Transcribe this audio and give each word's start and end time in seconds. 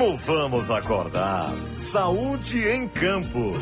Ou 0.00 0.16
vamos 0.16 0.70
acordar? 0.70 1.52
Saúde 1.78 2.66
em 2.66 2.88
campo. 2.88 3.52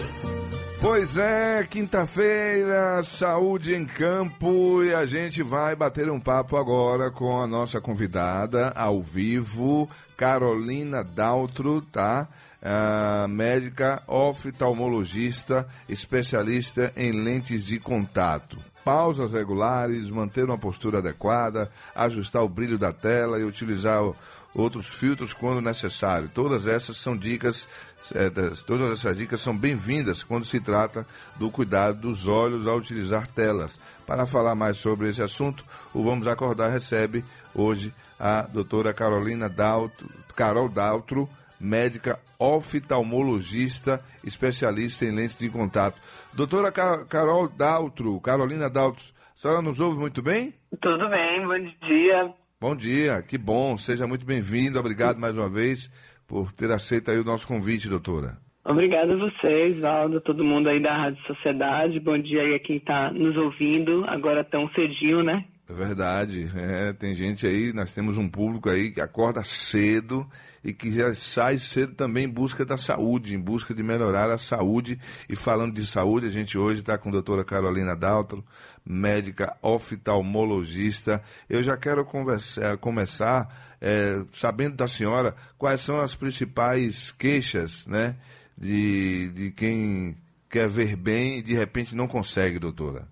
Pois 0.80 1.16
é, 1.16 1.66
quinta-feira, 1.68 3.02
saúde 3.02 3.74
em 3.74 3.84
campo 3.84 4.84
e 4.84 4.94
a 4.94 5.04
gente 5.04 5.42
vai 5.42 5.74
bater 5.74 6.08
um 6.08 6.20
papo 6.20 6.56
agora 6.56 7.10
com 7.10 7.42
a 7.42 7.46
nossa 7.48 7.80
convidada 7.80 8.70
ao 8.76 9.02
vivo, 9.02 9.90
Carolina 10.16 11.02
Daltro, 11.02 11.82
tá? 11.82 12.28
Uh, 12.62 13.26
médica 13.26 14.00
oftalmologista, 14.06 15.66
especialista 15.88 16.92
em 16.96 17.10
lentes 17.10 17.64
de 17.64 17.80
contato. 17.80 18.58
Pausas 18.84 19.32
regulares, 19.32 20.08
manter 20.08 20.44
uma 20.44 20.56
postura 20.56 20.98
adequada, 20.98 21.68
ajustar 21.96 22.44
o 22.44 22.48
brilho 22.48 22.78
da 22.78 22.92
tela 22.92 23.38
e 23.38 23.44
utilizar 23.44 24.02
o, 24.02 24.16
outros 24.54 24.86
filtros 24.86 25.32
quando 25.32 25.60
necessário. 25.60 26.30
Todas 26.32 26.66
essas 26.66 26.96
são 26.96 27.16
dicas, 27.16 27.66
é, 28.14 28.30
das, 28.30 28.62
todas 28.62 28.92
essas 28.92 29.16
dicas 29.16 29.40
são 29.40 29.56
bem-vindas 29.56 30.22
quando 30.22 30.46
se 30.46 30.60
trata 30.60 31.06
do 31.36 31.50
cuidado 31.50 32.00
dos 32.00 32.26
olhos 32.26 32.66
ao 32.66 32.78
utilizar 32.78 33.26
telas. 33.28 33.78
Para 34.06 34.26
falar 34.26 34.54
mais 34.54 34.76
sobre 34.76 35.10
esse 35.10 35.22
assunto, 35.22 35.64
o 35.92 36.02
Vamos 36.02 36.26
Acordar 36.26 36.70
recebe 36.70 37.24
hoje 37.54 37.92
a 38.18 38.42
doutora 38.42 38.92
Carolina 38.92 39.48
Daltro, 39.48 40.08
Carol 40.34 40.68
Daltro, 40.68 41.28
médica 41.60 42.18
oftalmologista, 42.38 44.00
especialista 44.24 45.04
em 45.04 45.10
lentes 45.10 45.38
de 45.38 45.48
contato. 45.50 45.98
Doutora 46.32 46.70
Carol 46.72 47.48
Daltro, 47.48 48.20
Carolina 48.20 48.70
Daltro, 48.70 49.04
a 49.36 49.40
senhora 49.40 49.62
nos 49.62 49.78
ouve 49.78 49.98
muito 49.98 50.22
bem? 50.22 50.54
Tudo 50.80 51.08
bem, 51.08 51.46
bom 51.46 51.86
dia. 51.86 52.32
Bom 52.60 52.74
dia, 52.74 53.22
que 53.22 53.38
bom, 53.38 53.78
seja 53.78 54.04
muito 54.04 54.26
bem-vindo, 54.26 54.80
obrigado 54.80 55.16
mais 55.16 55.32
uma 55.32 55.48
vez 55.48 55.88
por 56.26 56.50
ter 56.50 56.68
aceito 56.72 57.08
aí 57.08 57.16
o 57.16 57.24
nosso 57.24 57.46
convite, 57.46 57.88
doutora. 57.88 58.36
Obrigada 58.64 59.12
a 59.12 59.16
vocês, 59.16 59.78
Valdo, 59.78 60.20
todo 60.20 60.42
mundo 60.42 60.68
aí 60.68 60.82
da 60.82 60.92
Rádio 60.92 61.22
Sociedade, 61.24 62.00
bom 62.00 62.18
dia 62.18 62.42
aí 62.42 62.56
a 62.56 62.58
quem 62.58 62.78
está 62.78 63.12
nos 63.12 63.36
ouvindo, 63.36 64.04
agora 64.08 64.42
tão 64.42 64.68
cedinho, 64.70 65.22
né? 65.22 65.44
É 65.70 65.72
verdade, 65.72 66.50
é, 66.52 66.92
tem 66.92 67.14
gente 67.14 67.46
aí, 67.46 67.72
nós 67.72 67.92
temos 67.92 68.18
um 68.18 68.28
público 68.28 68.68
aí 68.68 68.90
que 68.90 69.00
acorda 69.00 69.44
cedo 69.44 70.26
e 70.68 70.74
que 70.74 70.92
já 70.92 71.14
sai 71.14 71.56
cedo 71.56 71.94
também 71.94 72.24
em 72.24 72.28
busca 72.28 72.62
da 72.62 72.76
saúde, 72.76 73.34
em 73.34 73.40
busca 73.40 73.72
de 73.74 73.82
melhorar 73.82 74.30
a 74.30 74.36
saúde. 74.36 74.98
E 75.28 75.34
falando 75.34 75.74
de 75.74 75.86
saúde, 75.86 76.26
a 76.26 76.30
gente 76.30 76.58
hoje 76.58 76.80
está 76.80 76.98
com 76.98 77.08
a 77.08 77.12
doutora 77.12 77.42
Carolina 77.42 77.96
Daltro, 77.96 78.44
médica 78.84 79.56
oftalmologista. 79.62 81.22
Eu 81.48 81.64
já 81.64 81.76
quero 81.76 82.04
conversar, 82.04 82.76
começar 82.76 83.48
é, 83.80 84.20
sabendo 84.34 84.76
da 84.76 84.86
senhora 84.86 85.34
quais 85.56 85.80
são 85.80 86.00
as 86.00 86.14
principais 86.14 87.12
queixas 87.12 87.86
né, 87.86 88.14
de, 88.56 89.28
de 89.30 89.50
quem 89.52 90.14
quer 90.50 90.68
ver 90.68 90.96
bem 90.96 91.38
e 91.38 91.42
de 91.42 91.54
repente 91.54 91.94
não 91.94 92.06
consegue, 92.06 92.58
doutora. 92.58 93.06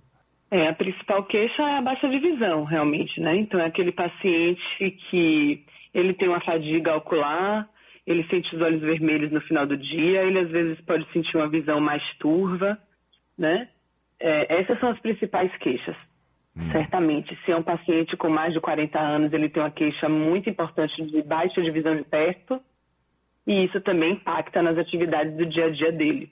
É, 0.51 0.69
a 0.69 0.75
principal 0.75 1.25
queixa 1.25 1.63
é 1.63 1.79
a 1.79 1.83
baixa 1.83 2.09
de 2.09 2.19
visão, 2.19 2.65
realmente, 2.65 3.21
né? 3.21 3.35
Então 3.37 3.59
é 3.59 3.67
aquele 3.67 3.91
paciente 3.91 4.91
que 5.11 5.66
ele 5.97 6.13
tem 6.13 6.29
uma 6.29 6.41
fadiga 6.41 6.95
ocular, 6.95 7.67
ele 8.07 8.23
sente 8.29 8.55
os 8.55 8.61
olhos 8.61 8.83
vermelhos 8.83 9.33
no 9.33 9.41
final 9.41 9.67
do 9.67 9.79
dia, 9.79 10.23
ele 10.25 10.39
às 10.39 10.51
vezes 10.51 10.79
pode 10.83 11.11
sentir 11.11 11.39
uma 11.39 11.49
visão 11.49 11.81
mais 11.81 12.13
turva, 12.19 12.79
né? 13.37 13.69
É, 14.21 14.61
essas 14.61 14.79
são 14.79 14.91
as 14.91 15.01
principais 15.01 15.51
queixas. 15.57 15.97
Hum. 16.55 16.71
Certamente, 16.71 17.39
se 17.45 17.51
é 17.51 17.57
um 17.57 17.63
paciente 17.63 18.15
com 18.15 18.29
mais 18.29 18.53
de 18.53 18.61
40 18.61 19.01
anos, 19.01 19.33
ele 19.33 19.49
tem 19.49 19.63
uma 19.63 19.71
queixa 19.71 20.07
muito 20.07 20.51
importante 20.51 21.03
de 21.03 21.23
baixa 21.23 21.63
de 21.63 21.71
visão 21.71 21.97
de 21.97 22.05
perto, 22.05 22.61
e 23.47 23.65
isso 23.65 23.81
também 23.81 24.13
impacta 24.13 24.61
nas 24.61 24.77
atividades 24.77 25.35
do 25.35 25.47
dia 25.47 25.65
a 25.65 25.71
dia 25.71 25.91
dele. 25.91 26.31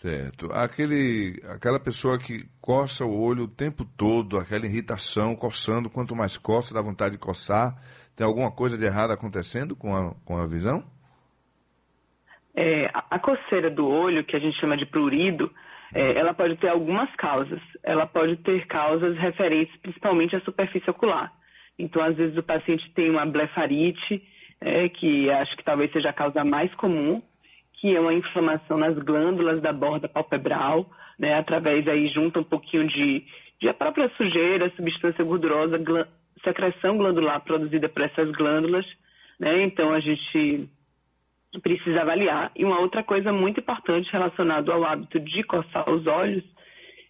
Certo. 0.00 0.50
Aquele, 0.52 1.42
aquela 1.46 1.78
pessoa 1.78 2.18
que 2.18 2.46
coça 2.58 3.04
o 3.04 3.20
olho 3.20 3.44
o 3.44 3.48
tempo 3.48 3.84
todo, 3.84 4.38
aquela 4.38 4.64
irritação, 4.64 5.36
coçando, 5.36 5.90
quanto 5.90 6.16
mais 6.16 6.38
coça, 6.38 6.72
dá 6.72 6.80
vontade 6.80 7.16
de 7.16 7.20
coçar, 7.20 7.76
tem 8.16 8.26
alguma 8.26 8.50
coisa 8.50 8.78
de 8.78 8.84
errado 8.86 9.10
acontecendo 9.10 9.76
com 9.76 9.94
a, 9.94 10.14
com 10.24 10.38
a 10.38 10.46
visão? 10.46 10.82
É, 12.54 12.90
a, 12.94 13.18
coceira 13.18 13.70
do 13.70 13.86
olho, 13.86 14.24
que 14.24 14.34
a 14.34 14.40
gente 14.40 14.58
chama 14.58 14.74
de 14.74 14.86
prurido, 14.86 15.52
é, 15.92 16.18
ela 16.18 16.32
pode 16.32 16.56
ter 16.56 16.68
algumas 16.68 17.14
causas. 17.14 17.60
Ela 17.82 18.06
pode 18.06 18.36
ter 18.36 18.66
causas 18.66 19.18
referentes 19.18 19.76
principalmente 19.82 20.34
à 20.34 20.40
superfície 20.40 20.88
ocular. 20.88 21.30
Então, 21.78 22.02
às 22.02 22.16
vezes, 22.16 22.38
o 22.38 22.42
paciente 22.42 22.90
tem 22.94 23.10
uma 23.10 23.26
blefarite, 23.26 24.22
é, 24.62 24.88
que 24.88 25.30
acho 25.30 25.56
que 25.58 25.64
talvez 25.64 25.92
seja 25.92 26.08
a 26.08 26.14
causa 26.14 26.42
mais 26.42 26.74
comum, 26.74 27.22
que 27.80 27.96
é 27.96 28.00
uma 28.00 28.12
inflamação 28.12 28.76
nas 28.76 28.96
glândulas 28.98 29.62
da 29.62 29.72
borda 29.72 30.06
palpebral, 30.06 30.86
né, 31.18 31.34
através 31.34 31.88
aí 31.88 32.06
junta 32.08 32.40
um 32.40 32.44
pouquinho 32.44 32.86
de, 32.86 33.24
de 33.58 33.68
a 33.68 33.74
própria 33.74 34.10
sujeira, 34.16 34.70
substância 34.76 35.24
gordurosa, 35.24 35.78
secreção 36.44 36.98
glandular 36.98 37.40
produzida 37.40 37.88
por 37.88 38.02
essas 38.02 38.30
glândulas, 38.32 38.86
né? 39.38 39.62
Então 39.62 39.92
a 39.92 40.00
gente 40.00 40.68
precisa 41.62 42.02
avaliar. 42.02 42.50
E 42.54 42.64
uma 42.64 42.80
outra 42.80 43.02
coisa 43.02 43.32
muito 43.32 43.60
importante 43.60 44.12
relacionada 44.12 44.72
ao 44.72 44.84
hábito 44.84 45.18
de 45.18 45.42
coçar 45.42 45.88
os 45.90 46.06
olhos 46.06 46.44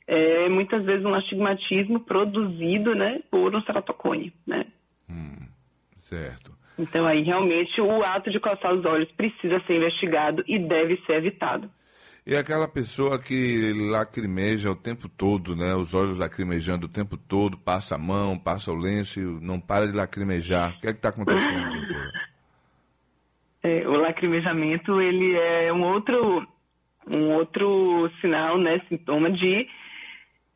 é 0.07 0.49
muitas 0.49 0.85
vezes 0.85 1.05
um 1.05 1.15
astigmatismo 1.15 2.01
produzido, 2.01 2.95
né, 2.95 3.21
por 3.31 3.55
um 3.55 3.63
ceratocone, 3.63 4.33
né? 4.47 4.67
Hum, 5.09 5.37
certo. 6.09 6.50
Então 6.81 7.07
aí 7.07 7.23
realmente 7.23 7.79
o 7.79 8.03
ato 8.03 8.31
de 8.31 8.41
coçar 8.41 8.73
os 8.73 8.85
olhos 8.87 9.11
precisa 9.13 9.61
ser 9.67 9.77
investigado 9.77 10.43
e 10.49 10.59
deve 10.59 10.97
ser 11.07 11.17
evitado. 11.17 11.69
E 12.27 12.35
aquela 12.35 12.67
pessoa 12.67 13.19
que 13.19 13.73
lacrimeja 13.91 14.71
o 14.71 14.77
tempo 14.77 15.09
todo, 15.09 15.55
né? 15.55 15.75
Os 15.75 15.93
olhos 15.93 16.19
lacrimejando 16.19 16.87
o 16.87 16.89
tempo 16.89 17.17
todo, 17.17 17.59
passa 17.59 17.97
a 17.97 17.99
mão, 17.99 18.39
passa 18.39 18.71
o 18.71 18.77
lenço 18.77 19.21
não 19.43 19.61
para 19.61 19.87
de 19.87 19.93
lacrimejar. 19.93 20.77
O 20.77 20.81
que 20.81 20.87
é 20.87 20.93
que 20.93 20.99
está 20.99 21.11
acontecendo, 21.11 21.69
doutora? 21.73 22.13
É, 23.63 23.87
o 23.87 23.93
lacrimejamento, 23.97 25.01
ele 25.03 25.37
é 25.37 25.71
um 25.73 25.83
outro, 25.83 26.47
um 27.07 27.31
outro 27.33 28.11
sinal, 28.21 28.59
né? 28.59 28.81
Sintoma 28.89 29.31
de 29.31 29.69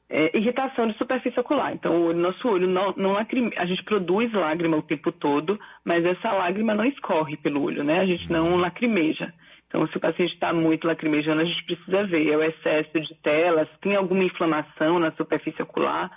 é, 0.09 0.37
irritação 0.37 0.87
de 0.87 0.97
superfície 0.97 1.39
ocular. 1.41 1.73
Então, 1.73 2.07
o 2.07 2.13
nosso 2.13 2.49
olho 2.49 2.69
não, 2.69 2.95
não 2.97 3.17
a 3.17 3.67
gente 3.67 3.83
produz 3.83 4.33
lágrima 4.33 4.77
o 4.77 4.83
tempo 4.83 5.11
todo, 5.11 5.59
mas 5.85 6.05
essa 6.05 6.33
lágrima 6.33 6.75
não 6.75 6.85
escorre 6.85 7.37
pelo 7.37 7.63
olho, 7.63 7.83
né? 7.83 8.01
A 8.01 8.07
gente 8.07 8.31
não 8.31 8.57
lacrimeja. 8.57 9.33
Então, 9.67 9.87
se 9.89 9.97
o 9.97 10.01
paciente 10.01 10.35
está 10.35 10.53
muito 10.53 10.87
lacrimejando, 10.87 11.41
a 11.41 11.45
gente 11.45 11.65
precisa 11.65 12.05
ver. 12.07 12.31
É 12.31 12.37
o 12.37 12.43
excesso 12.45 13.01
de 13.01 13.15
telas, 13.17 13.69
tem 13.81 13.97
alguma 13.97 14.23
inflamação 14.23 14.99
na 14.99 15.11
superfície 15.11 15.63
ocular. 15.63 16.11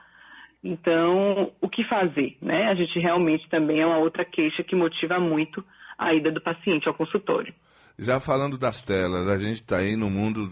Então, 0.64 1.52
o 1.60 1.68
que 1.68 1.84
fazer? 1.84 2.38
Né? 2.42 2.68
A 2.68 2.76
gente 2.76 3.00
realmente 3.00 3.50
também 3.50 3.80
é 3.80 3.86
uma 3.86 3.98
outra 3.98 4.24
queixa 4.24 4.64
que 4.64 4.76
motiva 4.76 5.20
muito 5.20 5.64
a 5.98 6.14
ida 6.14 6.32
do 6.32 6.42
paciente 6.42 6.88
ao 6.88 6.94
consultório. 6.94 7.54
Já 8.00 8.20
falando 8.20 8.60
das 8.60 8.80
telas, 8.80 9.28
a 9.28 9.40
gente 9.40 9.62
está 9.62 9.78
aí 9.78 9.96
no 9.96 10.08
mundo 10.08 10.52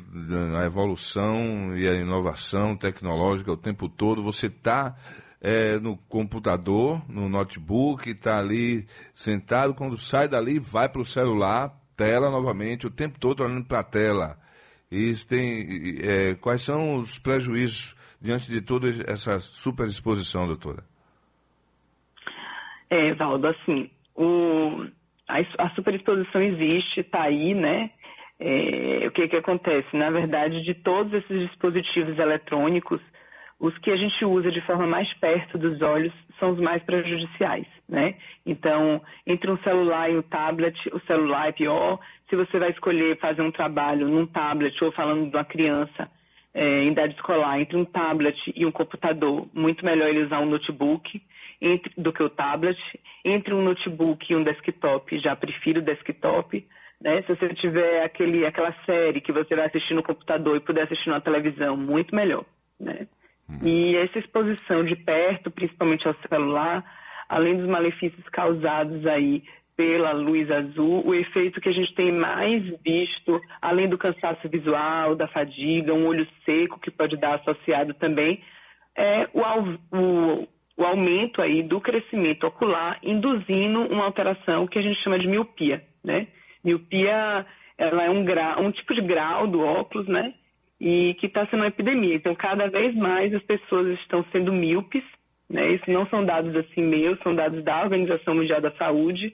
da 0.52 0.66
evolução 0.66 1.78
e 1.78 1.88
a 1.88 1.94
inovação 1.94 2.76
tecnológica 2.76 3.52
o 3.52 3.58
tempo 3.58 3.88
todo. 3.88 4.24
Você 4.24 4.48
está 4.48 4.96
é, 5.40 5.78
no 5.78 5.96
computador, 6.10 7.04
no 7.08 7.30
notebook, 7.30 8.10
está 8.10 8.40
ali 8.40 8.88
sentado, 9.14 9.76
quando 9.76 9.96
sai 9.96 10.28
dali, 10.28 10.58
vai 10.58 10.90
para 10.90 11.02
o 11.02 11.06
celular, 11.06 11.72
tela 11.96 12.32
novamente, 12.32 12.88
o 12.88 12.92
tempo 12.92 13.20
todo 13.20 13.44
olhando 13.44 13.66
para 13.66 13.82
a 13.82 13.84
tela. 13.84 14.38
Isso 14.92 15.28
tem, 15.28 16.00
é, 16.02 16.34
quais 16.34 16.64
são 16.64 16.98
os 16.98 17.20
prejuízos 17.20 17.96
diante 18.20 18.50
de 18.50 18.60
toda 18.60 18.90
essa 19.06 19.40
superexposição, 19.40 20.48
doutora? 20.48 20.84
É, 22.90 23.14
Valdo, 23.14 23.48
assim, 23.48 23.92
o, 24.16 24.88
a, 25.28 25.70
superexposição 25.70 26.42
existe, 26.42 27.00
está 27.00 27.24
aí, 27.24 27.54
né? 27.54 27.90
É, 28.40 29.06
o 29.08 29.12
que, 29.12 29.28
que 29.28 29.36
acontece? 29.36 29.96
Na 29.96 30.10
verdade, 30.10 30.62
de 30.62 30.74
todos 30.74 31.14
esses 31.14 31.48
dispositivos 31.48 32.20
eletrônicos, 32.20 33.02
os 33.60 33.78
que 33.78 33.92
a 33.92 33.96
gente 33.96 34.24
usa 34.26 34.52
de 34.52 34.62
forma 34.62 34.86
mais 34.86 35.14
perto 35.14 35.58
dos 35.58 35.82
olhos 35.82 36.14
são 36.40 36.52
os 36.52 36.60
mais 36.60 36.84
prejudiciais, 36.84 37.66
né? 37.88 38.16
Então, 38.46 39.02
entre 39.26 39.50
um 39.50 39.58
celular 39.58 40.12
e 40.12 40.18
um 40.18 40.22
tablet, 40.22 40.90
o 40.94 41.00
celular 41.00 41.48
é 41.48 41.52
pior. 41.54 42.00
Se 42.30 42.36
você 42.36 42.60
vai 42.60 42.72
escolher 42.72 43.18
fazer 43.18 43.42
um 43.42 43.52
trabalho 43.52 44.08
num 44.08 44.26
tablet 44.26 44.84
ou 44.84 44.92
falando 44.92 45.30
de 45.30 45.36
uma 45.36 45.46
criança 45.46 46.10
é, 46.54 46.84
em 46.84 46.92
idade 46.92 47.16
escolar, 47.16 47.60
entre 47.60 47.78
um 47.78 47.86
tablet 47.86 48.52
e 48.56 48.66
um 48.66 48.72
computador, 48.72 49.48
muito 49.54 49.86
melhor 49.86 50.10
ele 50.10 50.24
usar 50.24 50.40
um 50.40 50.46
notebook 50.46 51.22
entre, 51.62 51.92
do 51.98 52.12
que 52.12 52.24
o 52.24 52.30
tablet. 52.30 52.78
Entre 53.28 53.56
um 53.56 53.64
notebook 53.64 54.32
e 54.32 54.36
um 54.36 54.44
desktop, 54.44 55.18
já 55.18 55.36
prefiro 55.36 55.82
o 55.82 55.84
desktop. 55.84 56.64
Né? 57.02 57.24
Se 57.24 57.36
você 57.36 57.52
tiver 57.56 58.04
aquele, 58.04 58.46
aquela 58.46 58.72
série 58.86 59.20
que 59.20 59.32
você 59.32 59.56
vai 59.56 59.66
assistir 59.66 59.96
no 59.96 60.04
computador 60.04 60.56
e 60.56 60.60
puder 60.60 60.84
assistir 60.84 61.10
na 61.10 61.20
televisão, 61.20 61.76
muito 61.76 62.16
melhor. 62.16 62.46
Né? 62.80 63.08
Hum. 63.50 63.58
E 63.64 63.96
essa 63.96 64.20
exposição 64.20 64.84
de 64.84 64.96
perto, 64.96 65.50
principalmente 65.50 66.08
ao 66.08 66.16
celular, 66.30 66.86
além 67.28 67.58
dos 67.58 67.68
malefícios 67.68 68.30
causados 68.30 69.08
aí 69.08 69.44
pela 69.76 70.12
luz 70.12 70.50
azul, 70.52 71.04
o 71.04 71.16
efeito 71.16 71.60
que 71.60 71.70
a 71.70 71.74
gente 71.74 71.96
tem 71.96 72.12
mais 72.12 72.64
visto, 72.84 73.42
além 73.60 73.90
do 73.90 73.98
cansaço 73.98 74.48
visual, 74.48 75.16
da 75.16 75.28
fadiga, 75.28 75.96
um 75.96 76.06
olho 76.06 76.28
seco 76.46 76.80
que 76.80 76.92
pode 76.92 77.18
dar 77.18 77.36
associado 77.36 77.94
também, 77.96 78.42
é 78.96 79.28
o, 79.34 79.98
o, 79.98 80.48
o 80.78 80.84
aumento 80.84 81.42
aí 81.42 81.64
do 81.64 81.80
crescimento 81.80 82.46
ocular, 82.46 83.00
induzindo 83.02 83.82
uma 83.84 84.06
alteração 84.06 84.68
que 84.68 84.78
a 84.78 84.82
gente 84.82 85.02
chama 85.02 85.18
de 85.18 85.28
miopia, 85.28 85.82
né? 86.04 86.28
Miopia, 86.64 87.46
ela 87.78 88.04
é 88.04 88.10
um, 88.10 88.24
grau, 88.26 88.62
um 88.62 88.72
tipo 88.72 88.94
de 88.94 89.02
grau 89.02 89.48
do 89.48 89.62
óculos, 89.62 90.08
né? 90.08 90.34
E 90.80 91.16
que 91.20 91.28
está 91.28 91.46
sendo 91.46 91.62
uma 91.62 91.68
epidemia. 91.68 92.16
Então, 92.16 92.36
cada 92.36 92.68
vez 92.68 92.94
mais 92.96 93.34
as 93.34 93.42
pessoas 93.42 93.88
estão 94.00 94.26
sendo 94.32 94.52
míopes, 94.52 95.04
né? 95.50 95.72
Isso 95.72 95.90
não 95.90 96.06
são 96.08 96.26
dados 96.26 96.56
assim 96.56 96.84
meus, 96.84 97.20
são 97.20 97.34
dados 97.34 97.64
da 97.64 97.82
Organização 97.82 98.36
Mundial 98.36 98.60
da 98.60 98.72
Saúde. 98.72 99.34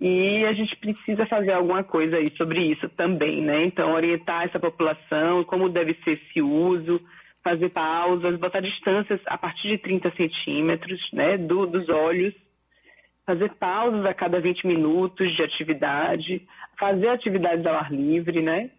E 0.00 0.44
a 0.44 0.52
gente 0.52 0.76
precisa 0.76 1.24
fazer 1.26 1.52
alguma 1.52 1.82
coisa 1.82 2.16
aí 2.16 2.30
sobre 2.36 2.60
isso 2.60 2.88
também, 2.90 3.40
né? 3.40 3.64
Então, 3.64 3.92
orientar 3.92 4.44
essa 4.44 4.60
população, 4.60 5.42
como 5.44 5.68
deve 5.68 5.94
ser 6.04 6.12
esse 6.12 6.42
uso, 6.42 7.00
fazer 7.44 7.68
pausas, 7.68 8.38
botar 8.38 8.60
distâncias 8.60 9.20
a 9.26 9.36
partir 9.36 9.68
de 9.68 9.78
30 9.78 10.10
centímetros, 10.16 11.10
né, 11.12 11.36
do, 11.36 11.66
dos 11.66 11.90
olhos, 11.90 12.34
fazer 13.26 13.50
pausas 13.50 14.04
a 14.06 14.14
cada 14.14 14.40
20 14.40 14.66
minutos 14.66 15.32
de 15.32 15.42
atividade, 15.42 16.42
fazer 16.78 17.08
atividades 17.08 17.64
ao 17.66 17.74
ar 17.74 17.92
livre, 17.92 18.40
né? 18.40 18.70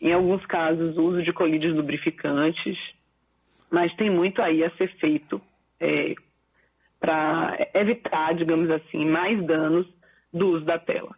Em 0.00 0.12
alguns 0.12 0.44
casos, 0.44 0.96
uso 0.98 1.22
de 1.22 1.32
colírios 1.32 1.74
lubrificantes, 1.74 2.78
mas 3.70 3.94
tem 3.94 4.10
muito 4.10 4.42
aí 4.42 4.62
a 4.62 4.70
ser 4.70 4.88
feito 4.96 5.40
é, 5.80 6.14
para 7.00 7.56
evitar, 7.74 8.34
digamos 8.34 8.70
assim, 8.70 9.04
mais 9.04 9.42
danos 9.44 9.86
do 10.32 10.48
uso 10.48 10.64
da 10.64 10.78
tela. 10.78 11.14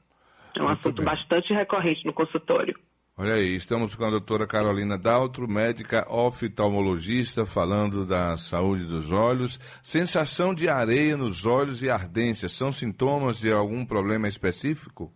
É 0.55 0.61
um 0.63 0.67
Muito 0.67 0.79
assunto 0.79 0.97
bem. 0.97 1.05
bastante 1.05 1.53
recorrente 1.53 2.07
no 2.07 2.13
consultório. 2.13 2.79
Olha 3.17 3.35
aí, 3.35 3.55
estamos 3.55 3.95
com 3.95 4.05
a 4.05 4.11
doutora 4.11 4.45
Carolina 4.45 4.99
Daltro, 4.99 5.47
médica 5.47 6.05
oftalmologista, 6.13 7.47
falando 7.47 8.05
da 8.05 8.37
saúde 8.37 8.85
dos 8.87 9.13
olhos. 9.13 9.61
Sensação 9.85 10.53
de 10.53 10.69
areia 10.69 11.17
nos 11.17 11.47
olhos 11.47 11.81
e 11.81 11.89
ardência, 11.89 12.49
são 12.49 12.73
sintomas 12.73 13.39
de 13.39 13.53
algum 13.53 13.87
problema 13.87 14.27
específico? 14.27 15.13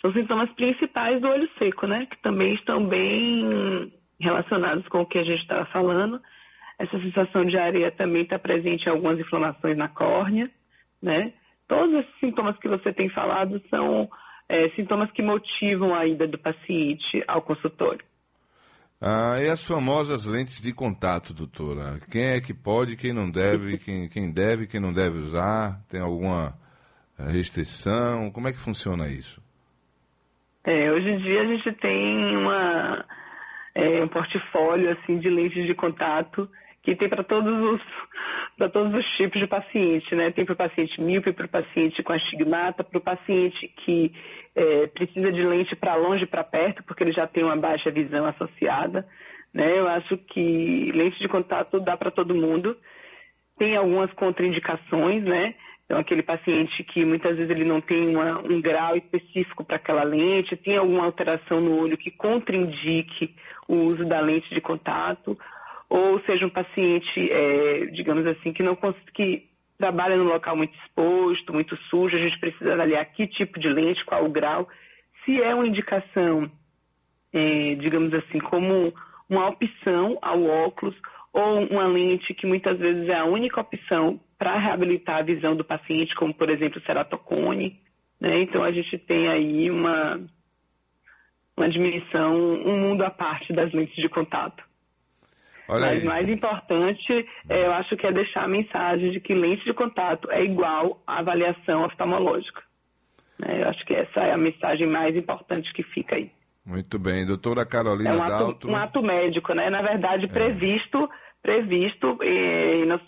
São 0.00 0.10
sintomas 0.14 0.48
principais 0.52 1.20
do 1.20 1.28
olho 1.28 1.46
seco, 1.58 1.86
né? 1.86 2.06
Que 2.06 2.16
também 2.22 2.54
estão 2.54 2.86
bem 2.86 3.92
relacionados 4.18 4.88
com 4.88 5.02
o 5.02 5.06
que 5.06 5.18
a 5.18 5.24
gente 5.24 5.42
estava 5.42 5.66
falando. 5.66 6.18
Essa 6.78 6.98
sensação 7.00 7.44
de 7.44 7.58
areia 7.58 7.90
também 7.90 8.22
está 8.22 8.38
presente 8.38 8.86
em 8.86 8.88
algumas 8.88 9.18
inflamações 9.18 9.76
na 9.76 9.88
córnea, 9.88 10.50
né? 11.02 11.34
Todos 11.68 11.96
esses 11.96 12.18
sintomas 12.18 12.56
que 12.56 12.66
você 12.66 12.94
tem 12.94 13.10
falado 13.10 13.60
são 13.68 14.08
é, 14.50 14.68
sintomas 14.70 15.12
que 15.12 15.22
motivam 15.22 15.94
a 15.94 16.04
ida 16.04 16.26
do 16.26 16.36
paciente 16.36 17.22
ao 17.28 17.40
consultório. 17.40 18.04
Ah, 19.00 19.40
e 19.40 19.48
as 19.48 19.62
famosas 19.64 20.26
lentes 20.26 20.60
de 20.60 20.72
contato, 20.72 21.32
doutora? 21.32 22.00
Quem 22.10 22.32
é 22.32 22.40
que 22.40 22.52
pode, 22.52 22.96
quem 22.96 23.12
não 23.12 23.30
deve, 23.30 23.78
quem, 23.84 24.08
quem 24.08 24.32
deve, 24.32 24.66
quem 24.66 24.80
não 24.80 24.92
deve 24.92 25.18
usar? 25.18 25.80
Tem 25.88 26.00
alguma 26.00 26.52
eh, 27.16 27.30
restrição? 27.30 28.30
Como 28.32 28.48
é 28.48 28.52
que 28.52 28.58
funciona 28.58 29.08
isso? 29.08 29.40
É, 30.64 30.90
hoje 30.90 31.10
em 31.10 31.18
dia 31.18 31.42
a 31.42 31.46
gente 31.46 31.72
tem 31.72 32.36
uma, 32.36 33.04
é, 33.72 34.02
um 34.02 34.08
portfólio 34.08 34.90
assim 34.90 35.18
de 35.18 35.30
lentes 35.30 35.64
de 35.64 35.74
contato 35.74 36.50
que 36.82 36.96
tem 36.96 37.08
para 37.08 37.22
todos 37.22 37.54
os 37.54 37.80
para 38.58 38.68
todos 38.68 38.94
os 38.94 39.06
tipos 39.16 39.40
de 39.40 39.46
paciente, 39.46 40.14
né? 40.14 40.30
Tem 40.30 40.44
para 40.44 40.52
o 40.52 40.56
paciente 40.56 41.00
míope, 41.00 41.32
para 41.32 41.46
o 41.46 41.48
paciente 41.48 42.02
com 42.02 42.12
astigmata, 42.12 42.84
para 42.84 42.98
o 42.98 43.00
paciente 43.00 43.66
que 43.68 44.12
é, 44.54 44.86
precisa 44.86 45.32
de 45.32 45.42
lente 45.44 45.76
para 45.76 45.94
longe 45.94 46.24
e 46.24 46.26
para 46.26 46.44
perto, 46.44 46.82
porque 46.82 47.02
ele 47.02 47.12
já 47.12 47.26
tem 47.26 47.44
uma 47.44 47.56
baixa 47.56 47.90
visão 47.90 48.24
associada, 48.24 49.06
né? 49.52 49.78
Eu 49.78 49.88
acho 49.88 50.16
que 50.16 50.92
lente 50.92 51.18
de 51.18 51.28
contato 51.28 51.80
dá 51.80 51.96
para 51.96 52.10
todo 52.10 52.34
mundo. 52.34 52.76
Tem 53.58 53.76
algumas 53.76 54.12
contraindicações, 54.12 55.22
né? 55.22 55.54
Então, 55.84 55.98
aquele 55.98 56.22
paciente 56.22 56.84
que 56.84 57.04
muitas 57.04 57.36
vezes 57.36 57.50
ele 57.50 57.64
não 57.64 57.80
tem 57.80 58.14
uma, 58.14 58.38
um 58.40 58.60
grau 58.60 58.96
específico 58.96 59.64
para 59.64 59.74
aquela 59.74 60.04
lente, 60.04 60.56
tem 60.56 60.76
alguma 60.76 61.04
alteração 61.04 61.60
no 61.60 61.80
olho 61.80 61.98
que 61.98 62.12
contraindique 62.12 63.34
o 63.66 63.74
uso 63.74 64.04
da 64.04 64.20
lente 64.20 64.54
de 64.54 64.60
contato, 64.60 65.36
ou 65.88 66.20
seja 66.20 66.46
um 66.46 66.50
paciente, 66.50 67.28
é, 67.32 67.86
digamos 67.86 68.24
assim, 68.24 68.52
que 68.52 68.62
não 68.62 68.78
que 69.12 69.49
trabalha 69.80 70.14
num 70.14 70.24
local 70.24 70.54
muito 70.54 70.76
exposto, 70.76 71.54
muito 71.54 71.74
sujo, 71.88 72.14
a 72.14 72.20
gente 72.20 72.38
precisa 72.38 72.74
avaliar 72.74 73.02
que 73.06 73.26
tipo 73.26 73.58
de 73.58 73.70
lente, 73.70 74.04
qual 74.04 74.26
o 74.26 74.30
grau. 74.30 74.68
Se 75.24 75.42
é 75.42 75.54
uma 75.54 75.66
indicação, 75.66 76.50
é, 77.32 77.74
digamos 77.76 78.12
assim, 78.12 78.38
como 78.38 78.92
uma 79.26 79.48
opção 79.48 80.18
ao 80.20 80.44
óculos 80.44 80.94
ou 81.32 81.64
uma 81.64 81.86
lente 81.86 82.34
que 82.34 82.46
muitas 82.46 82.78
vezes 82.78 83.08
é 83.08 83.16
a 83.16 83.24
única 83.24 83.62
opção 83.62 84.20
para 84.38 84.58
reabilitar 84.58 85.20
a 85.20 85.22
visão 85.22 85.56
do 85.56 85.64
paciente, 85.64 86.14
como 86.14 86.34
por 86.34 86.50
exemplo 86.50 86.78
o 86.78 86.84
ceratocone. 86.84 87.80
Né? 88.20 88.42
Então 88.42 88.62
a 88.62 88.70
gente 88.70 88.98
tem 88.98 89.28
aí 89.28 89.70
uma, 89.70 90.20
uma 91.56 91.68
dimensão, 91.70 92.36
um 92.36 92.78
mundo 92.78 93.02
à 93.02 93.10
parte 93.10 93.50
das 93.50 93.72
lentes 93.72 93.96
de 93.96 94.10
contato. 94.10 94.62
Olha 95.70 95.86
Mas 95.86 96.00
aí. 96.00 96.04
mais 96.04 96.28
importante, 96.28 97.26
é, 97.48 97.66
eu 97.66 97.72
acho 97.72 97.96
que 97.96 98.04
é 98.04 98.10
deixar 98.10 98.42
a 98.42 98.48
mensagem 98.48 99.12
de 99.12 99.20
que 99.20 99.32
lente 99.32 99.64
de 99.64 99.72
contato 99.72 100.28
é 100.28 100.42
igual 100.42 101.00
à 101.06 101.18
avaliação 101.20 101.84
oftalmológica. 101.84 102.60
Né? 103.38 103.62
Eu 103.62 103.68
acho 103.68 103.86
que 103.86 103.94
essa 103.94 104.20
é 104.20 104.32
a 104.32 104.36
mensagem 104.36 104.88
mais 104.88 105.14
importante 105.14 105.72
que 105.72 105.84
fica 105.84 106.16
aí. 106.16 106.32
Muito 106.66 106.98
bem. 106.98 107.24
Doutora 107.24 107.64
Carolina 107.64 108.10
é 108.10 108.16
um 108.16 108.22
ato, 108.22 108.68
Um 108.68 108.76
ato 108.76 109.00
médico, 109.00 109.54
né? 109.54 109.70
Na 109.70 109.80
verdade, 109.80 110.24
é. 110.24 110.28
previsto, 110.28 111.08
previsto 111.40 112.18
eh, 112.20 112.84
na 112.84 113.00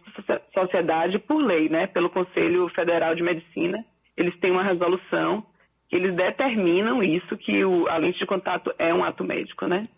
sociedade 0.55 1.19
por 1.19 1.43
lei, 1.43 1.69
né? 1.69 1.89
Pelo 1.89 2.09
Conselho 2.09 2.69
Federal 2.69 3.15
de 3.17 3.25
Medicina. 3.25 3.85
Eles 4.17 4.39
têm 4.39 4.53
uma 4.53 4.63
resolução 4.63 5.45
que 5.89 5.97
eles 5.97 6.15
determinam 6.15 7.03
isso, 7.03 7.37
que 7.37 7.65
o, 7.65 7.89
a 7.89 7.97
lente 7.97 8.21
de 8.21 8.27
contato 8.27 8.73
é 8.79 8.95
um 8.95 9.03
ato 9.03 9.25
médico, 9.25 9.67
né? 9.67 9.89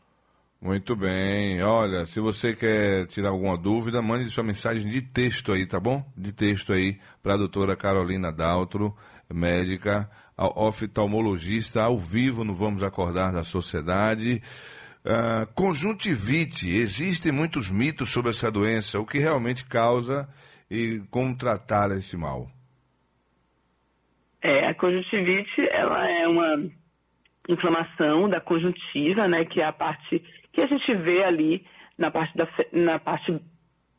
Muito 0.61 0.97
bem. 0.97 1.63
Olha, 1.63 2.07
se 2.07 2.21
você 2.21 2.55
quer 2.55 3.07
tirar 3.09 3.29
alguma 3.29 3.57
dúvida, 3.57 4.01
mande 4.01 4.31
sua 4.31 4.43
mensagem 4.43 4.89
de 4.89 5.03
texto 5.03 5.53
aí, 5.53 5.67
tá 5.67 5.79
bom? 5.79 6.03
De 6.17 6.33
texto 6.33 6.73
aí 6.73 6.99
para 7.23 7.35
a 7.35 7.37
doutora 7.37 7.77
Carolina 7.77 8.33
Daltro, 8.33 8.97
médica, 9.33 10.09
oftalmologista, 10.37 11.83
ao 11.83 11.99
vivo 11.99 12.45
no 12.45 12.55
Vamos 12.55 12.83
Acordar 12.83 13.33
da 13.33 13.43
Sociedade. 13.43 14.43
Uh, 15.05 15.47
conjuntivite, 15.55 16.75
existem 16.75 17.31
muitos 17.31 17.69
mitos 17.69 18.11
sobre 18.11 18.31
essa 18.31 18.51
doença, 18.51 18.99
o 18.99 19.05
que 19.05 19.19
realmente 19.19 19.65
causa 19.67 20.27
e 20.71 21.03
como 21.11 21.37
tratar 21.37 21.91
esse 21.91 22.17
mal? 22.17 22.51
É, 24.41 24.67
a 24.67 24.75
conjuntivite, 24.75 25.69
ela 25.71 26.11
é 26.11 26.27
uma 26.27 26.71
inflamação 27.49 28.29
da 28.29 28.41
conjuntiva, 28.41 29.29
né, 29.29 29.45
que 29.45 29.61
é 29.61 29.65
a 29.65 29.73
parte 29.73 30.25
que 30.55 30.61
a 30.61 30.67
gente 30.67 30.95
vê 30.95 31.25
ali 31.25 31.67
na 31.99 32.11
parte, 32.11 32.37
da, 32.37 32.49
na 32.73 32.99
parte 32.99 33.39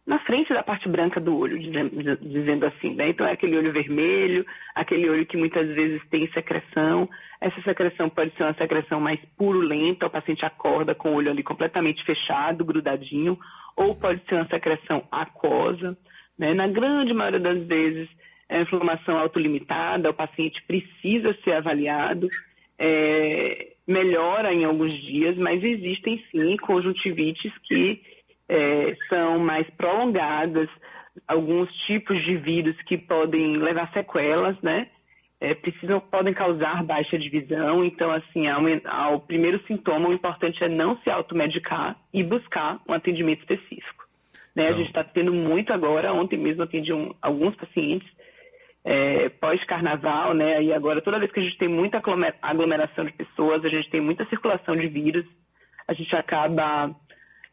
na 0.05 0.19
frente 0.19 0.53
da 0.53 0.61
parte 0.61 0.87
branca 0.87 1.19
do 1.19 1.35
olho, 1.35 1.57
dizendo, 1.57 2.65
assim, 2.65 2.93
né? 2.93 3.09
Então 3.09 3.25
é 3.25 3.31
aquele 3.31 3.57
olho 3.57 3.73
vermelho, 3.73 4.45
aquele 4.75 5.09
olho 5.09 5.25
que 5.25 5.35
muitas 5.35 5.67
vezes 5.67 5.99
tem 6.09 6.31
secreção. 6.31 7.09
Essa 7.41 7.59
secreção 7.63 8.07
pode 8.07 8.31
ser 8.35 8.43
uma 8.43 8.53
secreção 8.53 9.01
mais 9.01 9.19
purulenta, 9.35 10.05
o 10.05 10.09
paciente 10.09 10.45
acorda 10.45 10.93
com 10.93 11.09
o 11.09 11.15
olho 11.15 11.31
ali 11.31 11.41
completamente 11.41 12.03
fechado, 12.03 12.63
grudadinho, 12.63 13.37
ou 13.75 13.95
pode 13.95 14.21
ser 14.29 14.35
uma 14.35 14.47
secreção 14.47 15.03
aquosa, 15.11 15.97
né? 16.37 16.53
Na 16.53 16.67
grande 16.67 17.11
maioria 17.11 17.39
das 17.39 17.65
vezes 17.65 18.07
é 18.47 18.61
inflamação 18.61 19.17
autolimitada, 19.17 20.11
o 20.11 20.13
paciente 20.13 20.61
precisa 20.61 21.35
ser 21.43 21.53
avaliado. 21.53 22.29
É, 22.77 23.73
melhora 23.87 24.53
em 24.53 24.65
alguns 24.65 24.93
dias, 24.93 25.37
mas 25.37 25.63
existem 25.63 26.23
sim 26.31 26.57
conjuntivites 26.57 27.51
que 27.63 28.01
é, 28.49 28.95
são 29.09 29.39
mais 29.39 29.69
prolongadas, 29.71 30.69
alguns 31.27 31.71
tipos 31.73 32.23
de 32.23 32.35
vírus 32.35 32.75
que 32.83 32.97
podem 32.97 33.57
levar 33.57 33.91
sequelas, 33.91 34.59
né? 34.61 34.87
É, 35.39 35.53
precisam, 35.53 35.99
podem 35.99 36.33
causar 36.33 36.83
baixa 36.83 37.17
de 37.17 37.29
visão. 37.29 37.83
Então, 37.83 38.11
assim, 38.11 38.47
ao, 38.47 38.61
ao 38.85 39.19
primeiro 39.19 39.61
sintoma, 39.67 40.09
o 40.09 40.13
importante 40.13 40.63
é 40.63 40.69
não 40.69 40.97
se 40.97 41.09
automedicar 41.09 41.95
e 42.13 42.23
buscar 42.23 42.79
um 42.87 42.93
atendimento 42.93 43.41
específico. 43.41 44.05
Né? 44.55 44.69
A 44.69 44.71
gente 44.71 44.87
está 44.87 45.03
tendo 45.03 45.33
muito 45.33 45.73
agora, 45.73 46.13
ontem 46.13 46.37
mesmo 46.37 46.63
atendi 46.63 46.93
um, 46.93 47.13
alguns 47.21 47.55
pacientes 47.55 48.09
é, 48.85 49.29
pós-carnaval, 49.29 50.35
né? 50.35 50.61
E 50.61 50.71
agora, 50.71 51.01
toda 51.01 51.17
vez 51.17 51.31
que 51.31 51.39
a 51.39 51.43
gente 51.43 51.57
tem 51.57 51.67
muita 51.67 51.99
aglomeração 52.39 53.03
de 53.03 53.11
pessoas, 53.11 53.65
a 53.65 53.69
gente 53.69 53.89
tem 53.89 53.99
muita 53.99 54.25
circulação 54.25 54.77
de 54.77 54.87
vírus, 54.87 55.25
a 55.87 55.93
gente 55.93 56.15
acaba 56.15 56.91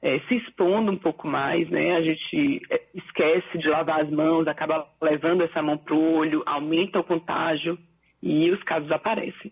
é, 0.03 0.19
se 0.29 0.37
expondo 0.37 0.93
um 0.93 0.97
pouco 0.97 1.27
mais, 1.27 1.71
né? 1.71 1.97
A 1.97 2.03
gente 2.03 2.61
é, 2.71 2.83
esquece 2.95 3.57
de 3.57 3.67
lavar 3.67 4.03
as 4.03 4.11
mãos, 4.11 4.47
acaba 4.47 4.87
levando 5.01 5.43
essa 5.43 5.63
mão 5.63 5.79
para 5.79 5.95
o 5.95 6.17
olho, 6.17 6.43
aumenta 6.45 7.01
o 7.01 7.05
contágio 7.05 7.79
e 8.23 8.51
os 8.51 8.63
casos 8.63 8.93
aparecem. 8.93 9.51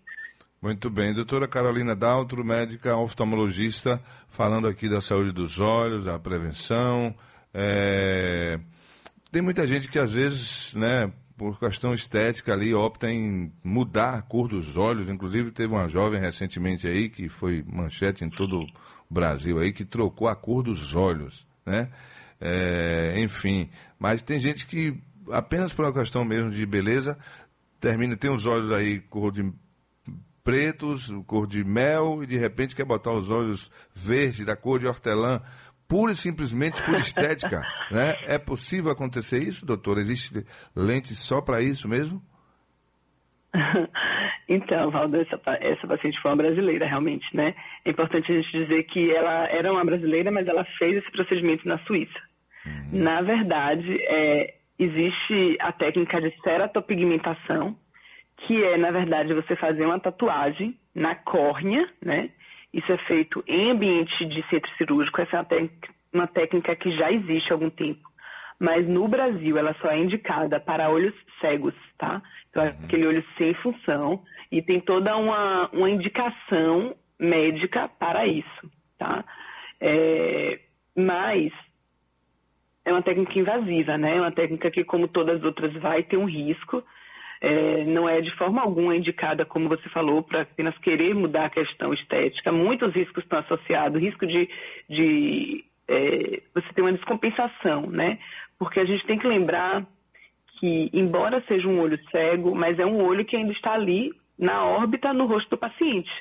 Muito 0.61 0.91
bem. 0.91 1.15
Doutora 1.15 1.49
Carolina 1.49 1.97
Daltro, 1.97 2.45
médica 2.45 2.95
oftalmologista, 2.95 3.99
falando 4.29 4.69
aqui 4.69 4.87
da 4.87 5.01
saúde 5.01 5.33
dos 5.33 5.59
olhos, 5.59 6.05
da 6.05 6.19
prevenção. 6.19 7.15
É... 7.55 8.59
Tem 9.33 9.41
muita 9.41 9.67
gente 9.67 9.89
que 9.89 9.99
às 9.99 10.13
vezes, 10.13 10.75
né, 10.75 11.11
por 11.41 11.59
questão 11.59 11.95
estética 11.95 12.53
ali, 12.53 12.75
opta 12.75 13.11
em 13.11 13.51
mudar 13.65 14.13
a 14.13 14.21
cor 14.21 14.47
dos 14.47 14.77
olhos. 14.77 15.09
Inclusive, 15.09 15.51
teve 15.51 15.73
uma 15.73 15.89
jovem 15.89 16.21
recentemente 16.21 16.87
aí, 16.87 17.09
que 17.09 17.31
foi 17.31 17.65
manchete 17.67 18.23
em 18.23 18.29
todo 18.29 18.67
Brasil 19.09 19.59
aí 19.59 19.73
que 19.73 19.83
trocou 19.83 20.29
a 20.29 20.37
cor 20.37 20.63
dos 20.63 20.95
olhos, 20.95 21.43
né? 21.65 21.89
É, 22.39 23.15
enfim, 23.17 23.71
mas 23.99 24.21
tem 24.21 24.39
gente 24.39 24.67
que 24.67 24.95
apenas 25.33 25.73
por 25.73 25.87
uma 25.87 25.95
questão 25.95 26.27
mesmo 26.27 26.51
de 26.51 26.67
beleza 26.67 27.19
termina 27.81 28.17
tem 28.17 28.31
os 28.31 28.45
olhos 28.45 28.71
aí 28.71 29.01
cor 29.01 29.33
de 29.33 29.51
pretos, 30.45 31.11
cor 31.27 31.47
de 31.47 31.65
mel 31.65 32.23
e 32.23 32.27
de 32.27 32.37
repente 32.37 32.77
quer 32.77 32.85
botar 32.85 33.13
os 33.13 33.31
olhos 33.31 33.71
verdes 33.95 34.45
da 34.45 34.57
cor 34.57 34.79
de 34.79 34.87
hortelã 34.87 35.41
pura 35.91 36.13
e 36.13 36.17
simplesmente 36.17 36.81
por 36.85 36.95
estética, 37.01 37.67
né? 37.91 38.17
É 38.27 38.39
possível 38.39 38.93
acontecer 38.93 39.43
isso, 39.43 39.67
doutor? 39.67 39.99
Existe 39.99 40.47
lente 40.75 41.17
só 41.17 41.41
para 41.41 41.61
isso 41.61 41.89
mesmo? 41.89 42.23
então, 44.49 44.93
Valdo, 44.93 45.17
essa, 45.17 45.41
essa 45.61 45.87
paciente 45.89 46.21
foi 46.21 46.31
uma 46.31 46.37
brasileira, 46.37 46.87
realmente, 46.87 47.37
né? 47.37 47.57
É 47.85 47.91
importante 47.91 48.31
a 48.31 48.37
gente 48.37 48.53
dizer 48.53 48.85
que 48.85 49.13
ela 49.13 49.49
era 49.49 49.73
uma 49.73 49.85
brasileira, 49.85 50.31
mas 50.31 50.47
ela 50.47 50.65
fez 50.79 50.99
esse 50.99 51.11
procedimento 51.11 51.67
na 51.67 51.79
Suíça. 51.81 52.21
Uhum. 52.65 52.89
Na 52.93 53.21
verdade, 53.21 54.01
é, 54.05 54.55
existe 54.79 55.57
a 55.59 55.73
técnica 55.73 56.21
de 56.21 56.33
ceratopigmentação, 56.41 57.77
que 58.47 58.63
é, 58.63 58.77
na 58.77 58.93
verdade, 58.93 59.35
você 59.35 59.57
fazer 59.57 59.85
uma 59.85 59.99
tatuagem 59.99 60.79
na 60.95 61.17
córnea, 61.17 61.89
né? 62.01 62.31
Isso 62.73 62.91
é 62.93 62.97
feito 62.97 63.43
em 63.47 63.71
ambiente 63.71 64.25
de 64.25 64.45
centro 64.49 64.71
cirúrgico. 64.77 65.21
Essa 65.21 65.37
é 65.37 65.39
uma 65.41 65.45
técnica, 65.45 65.89
uma 66.13 66.27
técnica 66.27 66.77
que 66.77 66.91
já 66.91 67.11
existe 67.11 67.51
há 67.51 67.55
algum 67.55 67.71
tempo. 67.71 68.09
Mas 68.59 68.87
no 68.87 69.09
Brasil, 69.09 69.57
ela 69.57 69.75
só 69.81 69.89
é 69.89 69.99
indicada 69.99 70.61
para 70.61 70.91
olhos 70.91 71.15
cegos, 71.41 71.75
tá? 71.97 72.23
Então, 72.51 72.63
uhum. 72.63 72.71
aquele 72.85 73.07
olho 73.07 73.25
sem 73.39 73.55
função 73.55 74.23
e 74.53 74.61
tem 74.61 74.81
toda 74.81 75.17
uma, 75.17 75.69
uma 75.73 75.89
indicação 75.89 76.95
médica 77.19 77.89
para 77.89 78.27
isso, 78.27 78.71
tá? 78.99 79.25
É, 79.81 80.59
mas 80.95 81.53
é 82.85 82.93
uma 82.93 83.03
técnica 83.03 83.39
invasiva, 83.39 83.97
né? 83.97 84.17
É 84.17 84.21
uma 84.21 84.33
técnica 84.33 84.71
que, 84.71 84.85
como 84.85 85.09
todas 85.09 85.39
as 85.39 85.45
outras, 85.45 85.73
vai 85.75 86.03
ter 86.03 86.17
um 86.17 86.25
risco. 86.25 86.85
É, 87.41 87.85
não 87.85 88.07
é 88.07 88.21
de 88.21 88.31
forma 88.37 88.61
alguma 88.61 88.95
indicada, 88.95 89.47
como 89.47 89.69
você 89.69 89.89
falou, 89.89 90.23
para 90.23 90.43
apenas 90.43 90.77
querer 90.77 91.15
mudar 91.15 91.47
a 91.47 91.51
questão 91.51 91.93
estética. 91.93 92.53
Muitos 92.53 92.93
riscos 92.93 93.25
estão 93.25 93.39
associados, 93.39 94.01
risco 94.01 94.27
de, 94.27 94.49
de 94.89 95.65
é, 95.89 96.43
você 96.55 96.73
ter 96.75 96.83
uma 96.83 96.93
descompensação, 96.93 97.87
né? 97.87 98.19
Porque 98.59 98.79
a 98.79 98.85
gente 98.85 99.07
tem 99.07 99.19
que 99.19 99.27
lembrar 99.27 99.87
que, 100.59 100.91
embora 100.93 101.43
seja 101.49 101.67
um 101.67 101.81
olho 101.81 101.99
cego, 102.11 102.55
mas 102.55 102.79
é 102.79 102.85
um 102.85 103.03
olho 103.03 103.25
que 103.25 103.37
ainda 103.37 103.53
está 103.53 103.73
ali 103.73 104.13
na 104.39 104.65
órbita 104.65 105.13
no 105.13 105.27
rosto 105.27 105.51
do 105.51 105.59
paciente. 105.59 106.13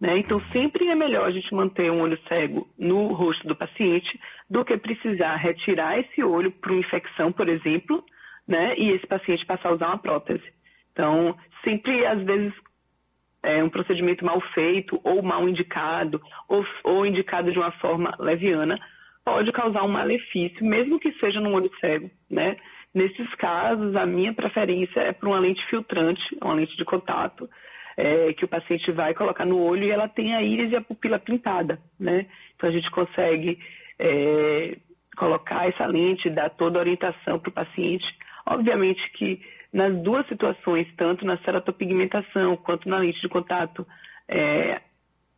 Né? 0.00 0.18
Então, 0.18 0.40
sempre 0.52 0.88
é 0.88 0.94
melhor 0.94 1.26
a 1.26 1.30
gente 1.30 1.54
manter 1.54 1.90
um 1.90 2.00
olho 2.00 2.18
cego 2.26 2.68
no 2.78 3.08
rosto 3.08 3.46
do 3.46 3.54
paciente 3.54 4.18
do 4.48 4.64
que 4.64 4.76
precisar 4.76 5.36
retirar 5.36 5.98
esse 5.98 6.22
olho 6.22 6.50
para 6.50 6.72
uma 6.72 6.80
infecção, 6.80 7.30
por 7.30 7.48
exemplo, 7.48 8.02
né? 8.50 8.74
e 8.76 8.90
esse 8.90 9.06
paciente 9.06 9.46
passar 9.46 9.68
a 9.68 9.74
usar 9.74 9.86
uma 9.86 9.98
prótese. 9.98 10.52
Então, 10.92 11.36
sempre, 11.62 12.04
às 12.04 12.20
vezes, 12.22 12.52
é 13.42 13.62
um 13.62 13.70
procedimento 13.70 14.24
mal 14.24 14.40
feito 14.52 15.00
ou 15.04 15.22
mal 15.22 15.48
indicado 15.48 16.20
ou, 16.48 16.66
ou 16.82 17.06
indicado 17.06 17.52
de 17.52 17.58
uma 17.58 17.70
forma 17.70 18.14
leviana 18.18 18.78
pode 19.24 19.52
causar 19.52 19.84
um 19.84 19.88
malefício, 19.88 20.64
mesmo 20.64 20.98
que 20.98 21.12
seja 21.12 21.40
no 21.40 21.54
olho 21.54 21.70
cego, 21.80 22.10
né? 22.28 22.56
Nesses 22.92 23.32
casos, 23.36 23.94
a 23.94 24.04
minha 24.04 24.32
preferência 24.32 25.00
é 25.00 25.12
para 25.12 25.28
uma 25.28 25.38
lente 25.38 25.64
filtrante, 25.64 26.36
uma 26.42 26.54
lente 26.54 26.76
de 26.76 26.84
contato, 26.84 27.48
é, 27.96 28.32
que 28.32 28.44
o 28.44 28.48
paciente 28.48 28.90
vai 28.90 29.14
colocar 29.14 29.44
no 29.44 29.62
olho 29.62 29.84
e 29.84 29.90
ela 29.90 30.08
tem 30.08 30.34
a 30.34 30.42
íris 30.42 30.72
e 30.72 30.76
a 30.76 30.80
pupila 30.80 31.18
pintada, 31.18 31.78
né? 31.98 32.26
Então 32.56 32.68
a 32.68 32.72
gente 32.72 32.90
consegue 32.90 33.60
é, 33.98 34.76
colocar 35.16 35.68
essa 35.68 35.86
lente, 35.86 36.30
dar 36.30 36.48
toda 36.48 36.78
a 36.78 36.80
orientação 36.80 37.38
para 37.38 37.50
o 37.50 37.52
paciente. 37.52 38.06
Obviamente 38.46 39.10
que 39.10 39.40
nas 39.72 39.94
duas 40.02 40.26
situações, 40.26 40.86
tanto 40.96 41.24
na 41.24 41.36
ceratopigmentação 41.38 42.56
quanto 42.56 42.88
na 42.88 42.98
lente 42.98 43.20
de 43.20 43.28
contato, 43.28 43.86
é, 44.26 44.80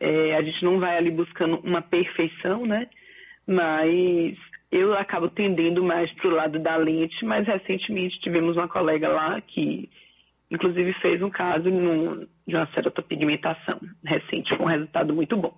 é, 0.00 0.34
a 0.34 0.42
gente 0.42 0.64
não 0.64 0.80
vai 0.80 0.96
ali 0.96 1.10
buscando 1.10 1.60
uma 1.62 1.82
perfeição, 1.82 2.66
né? 2.66 2.88
Mas 3.46 4.36
eu 4.70 4.96
acabo 4.96 5.28
tendendo 5.28 5.84
mais 5.84 6.10
para 6.12 6.28
o 6.28 6.34
lado 6.34 6.58
da 6.58 6.76
lente, 6.76 7.24
mas 7.24 7.46
recentemente 7.46 8.20
tivemos 8.20 8.56
uma 8.56 8.66
colega 8.66 9.08
lá 9.08 9.40
que, 9.40 9.90
inclusive, 10.50 10.94
fez 10.94 11.20
um 11.22 11.28
caso 11.30 11.64
de 11.70 12.56
uma 12.56 12.66
ceratopigmentação 12.74 13.78
recente, 14.04 14.56
com 14.56 14.64
um 14.64 14.68
resultado 14.68 15.14
muito 15.14 15.36
bom. 15.36 15.54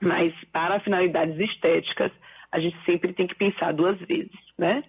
Mas 0.00 0.32
para 0.50 0.80
finalidades 0.80 1.38
estéticas, 1.38 2.10
a 2.50 2.58
gente 2.58 2.76
sempre 2.84 3.12
tem 3.12 3.26
que 3.26 3.34
pensar 3.34 3.72
duas 3.72 3.98
vezes, 3.98 4.32
né? 4.58 4.82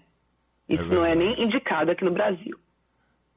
Isso 0.74 0.84
é 0.84 0.96
não 0.96 1.06
é 1.06 1.16
nem 1.16 1.44
indicado 1.44 1.92
aqui 1.92 2.04
no 2.04 2.12
Brasil. 2.12 2.58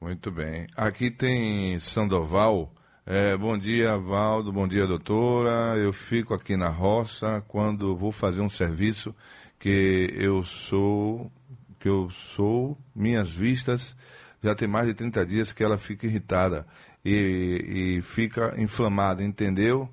Muito 0.01 0.31
bem. 0.31 0.67
Aqui 0.75 1.09
tem 1.11 1.79
Sandoval. 1.79 2.71
É, 3.05 3.35
bom 3.35 3.57
dia, 3.57 3.97
Valdo. 3.97 4.51
Bom 4.51 4.67
dia, 4.67 4.87
doutora. 4.87 5.77
Eu 5.77 5.91
fico 5.91 6.33
aqui 6.33 6.55
na 6.55 6.69
roça 6.69 7.43
quando 7.47 7.95
vou 7.95 8.11
fazer 8.11 8.41
um 8.41 8.49
serviço 8.49 9.15
que 9.59 10.13
eu 10.15 10.43
sou, 10.43 11.31
que 11.79 11.89
eu 11.89 12.09
sou, 12.35 12.77
minhas 12.95 13.29
vistas, 13.29 13.95
já 14.43 14.53
tem 14.53 14.67
mais 14.67 14.87
de 14.87 14.93
30 14.93 15.25
dias 15.25 15.51
que 15.51 15.63
ela 15.63 15.77
fica 15.77 16.05
irritada 16.05 16.65
e, 17.03 17.97
e 17.97 18.01
fica 18.01 18.53
inflamada, 18.57 19.23
entendeu? 19.23 19.89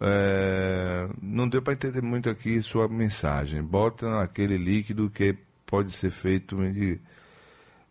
É, 0.00 1.08
não 1.22 1.48
deu 1.48 1.62
para 1.62 1.72
entender 1.72 2.02
muito 2.02 2.28
aqui 2.28 2.60
sua 2.60 2.88
mensagem. 2.88 3.62
Bota 3.62 4.08
naquele 4.10 4.56
líquido 4.56 5.08
que 5.08 5.36
pode 5.72 5.92
ser 5.92 6.10
feito 6.10 6.54
de. 6.70 7.00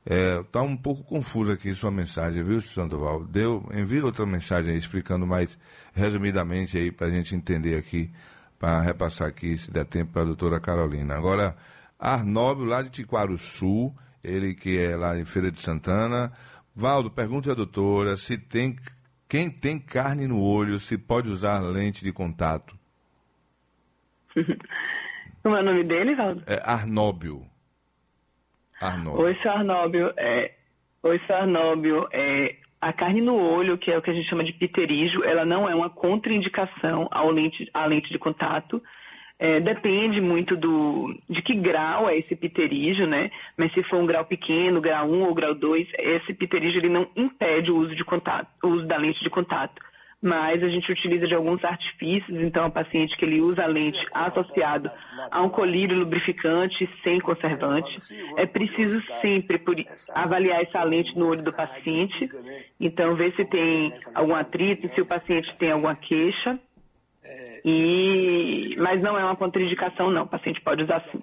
É, 0.05 0.43
tá 0.51 0.61
um 0.61 0.77
pouco 0.77 1.03
confuso 1.03 1.51
aqui 1.51 1.73
sua 1.73 1.89
mensagem, 1.89 2.43
viu, 2.43 2.61
Sandoval? 2.61 3.23
Deu, 3.23 3.67
envie 3.73 4.01
outra 4.01 4.23
mensagem 4.23 4.73
aí 4.73 4.77
explicando 4.77 5.25
mais 5.25 5.57
resumidamente 5.95 6.77
aí 6.77 6.91
para 6.91 7.07
a 7.07 7.09
gente 7.09 7.33
entender 7.35 7.75
aqui 7.75 8.11
para 8.59 8.81
repassar 8.81 9.27
aqui, 9.27 9.57
se 9.57 9.71
der 9.71 9.85
tempo, 9.85 10.11
para 10.11 10.21
a 10.21 10.25
doutora 10.25 10.59
Carolina. 10.59 11.15
Agora, 11.15 11.55
Arnóbio, 11.99 12.65
lá 12.65 12.83
de 12.83 12.91
Tiquaruçu, 12.91 13.91
ele 14.23 14.53
que 14.53 14.77
é 14.77 14.95
lá 14.95 15.17
em 15.17 15.25
Feira 15.25 15.51
de 15.51 15.59
Santana. 15.59 16.31
Valdo, 16.75 17.09
pergunta 17.09 17.51
à 17.51 17.55
doutora 17.55 18.15
se 18.15 18.37
tem 18.37 18.77
quem 19.27 19.49
tem 19.49 19.79
carne 19.79 20.27
no 20.27 20.39
olho, 20.39 20.79
se 20.79 20.99
pode 20.99 21.29
usar 21.29 21.59
lente 21.61 22.03
de 22.03 22.11
contato. 22.11 22.75
Como 25.41 25.55
é 25.55 25.61
o 25.61 25.63
nome 25.63 25.83
dele, 25.83 26.13
Valdo? 26.13 26.43
É 26.45 26.61
Arnóbio. 26.63 27.50
Arnóbio. 28.85 29.21
Oi, 29.21 29.37
seu 29.41 29.51
Arnóbio. 29.51 30.13
É, 30.17 30.51
Oi, 31.03 31.19
seu 31.25 31.35
Arnóbio. 31.35 32.07
É, 32.11 32.55
a 32.79 32.93
carne 32.93 33.21
no 33.21 33.35
olho, 33.35 33.77
que 33.77 33.91
é 33.91 33.97
o 33.97 34.01
que 34.01 34.11
a 34.11 34.13
gente 34.13 34.29
chama 34.29 34.43
de 34.43 34.53
pterígio, 34.53 35.23
ela 35.23 35.43
não 35.43 35.67
é 35.67 35.73
uma 35.73 35.89
contraindicação 35.89 37.07
ao 37.11 37.31
lente, 37.31 37.69
à 37.73 37.85
lente 37.85 38.11
de 38.11 38.19
contato. 38.19 38.81
É, 39.39 39.59
depende 39.59 40.21
muito 40.21 40.55
do, 40.55 41.15
de 41.27 41.41
que 41.41 41.55
grau 41.55 42.07
é 42.07 42.15
esse 42.15 42.35
pterígio, 42.35 43.07
né? 43.07 43.31
Mas 43.57 43.73
se 43.73 43.81
for 43.81 43.97
um 43.97 44.05
grau 44.05 44.23
pequeno, 44.23 44.79
grau 44.79 45.09
1 45.09 45.23
ou 45.23 45.33
grau 45.33 45.55
2, 45.55 45.87
esse 45.97 46.33
pterígio 46.35 46.79
ele 46.79 46.89
não 46.89 47.07
impede 47.15 47.71
o 47.71 47.77
uso 47.77 47.95
de 47.95 48.03
contato, 48.03 48.47
o 48.63 48.67
uso 48.67 48.85
da 48.85 48.97
lente 48.97 49.23
de 49.23 49.29
contato 49.29 49.81
mas 50.21 50.61
a 50.61 50.69
gente 50.69 50.91
utiliza 50.91 51.25
de 51.27 51.33
alguns 51.33 51.63
artifícios, 51.63 52.39
então 52.41 52.67
o 52.67 52.71
paciente 52.71 53.17
que 53.17 53.25
ele 53.25 53.41
usa 53.41 53.63
a 53.63 53.67
lente 53.67 54.05
associado 54.13 54.91
a 55.31 55.41
um 55.41 55.49
colírio 55.49 55.97
lubrificante 55.97 56.87
sem 57.03 57.19
conservante. 57.19 57.99
É 58.37 58.45
preciso 58.45 59.01
sempre 59.19 59.59
avaliar 60.09 60.61
essa 60.61 60.83
lente 60.83 61.17
no 61.17 61.27
olho 61.27 61.41
do 61.41 61.51
paciente, 61.51 62.29
então 62.79 63.15
ver 63.15 63.33
se 63.35 63.43
tem 63.45 63.91
algum 64.13 64.35
atrito, 64.35 64.93
se 64.93 65.01
o 65.01 65.05
paciente 65.05 65.55
tem 65.57 65.71
alguma 65.71 65.95
queixa. 65.95 66.59
E, 67.65 68.75
mas 68.79 69.01
não 69.01 69.17
é 69.17 69.23
uma 69.23 69.35
contraindicação 69.35 70.11
não, 70.11 70.23
o 70.23 70.27
paciente 70.27 70.61
pode 70.61 70.83
usar 70.83 71.03
sim. 71.11 71.19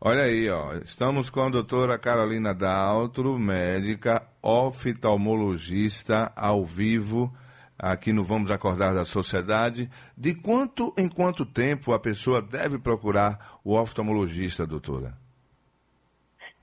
Olha 0.00 0.22
aí, 0.22 0.48
ó, 0.48 0.74
estamos 0.76 1.28
com 1.28 1.40
a 1.40 1.50
doutora 1.50 1.98
Carolina 1.98 2.54
Daltro, 2.54 3.36
médica 3.36 4.22
oftalmologista, 4.40 6.30
ao 6.36 6.64
vivo 6.64 7.32
aqui 7.78 8.12
no 8.12 8.24
Vamos 8.24 8.50
Acordar 8.50 8.94
da 8.94 9.04
Sociedade. 9.04 9.88
De 10.16 10.34
quanto 10.34 10.92
em 10.96 11.08
quanto 11.08 11.46
tempo 11.46 11.92
a 11.92 11.98
pessoa 11.98 12.42
deve 12.42 12.78
procurar 12.78 13.58
o 13.64 13.74
oftalmologista, 13.74 14.66
doutora? 14.66 15.12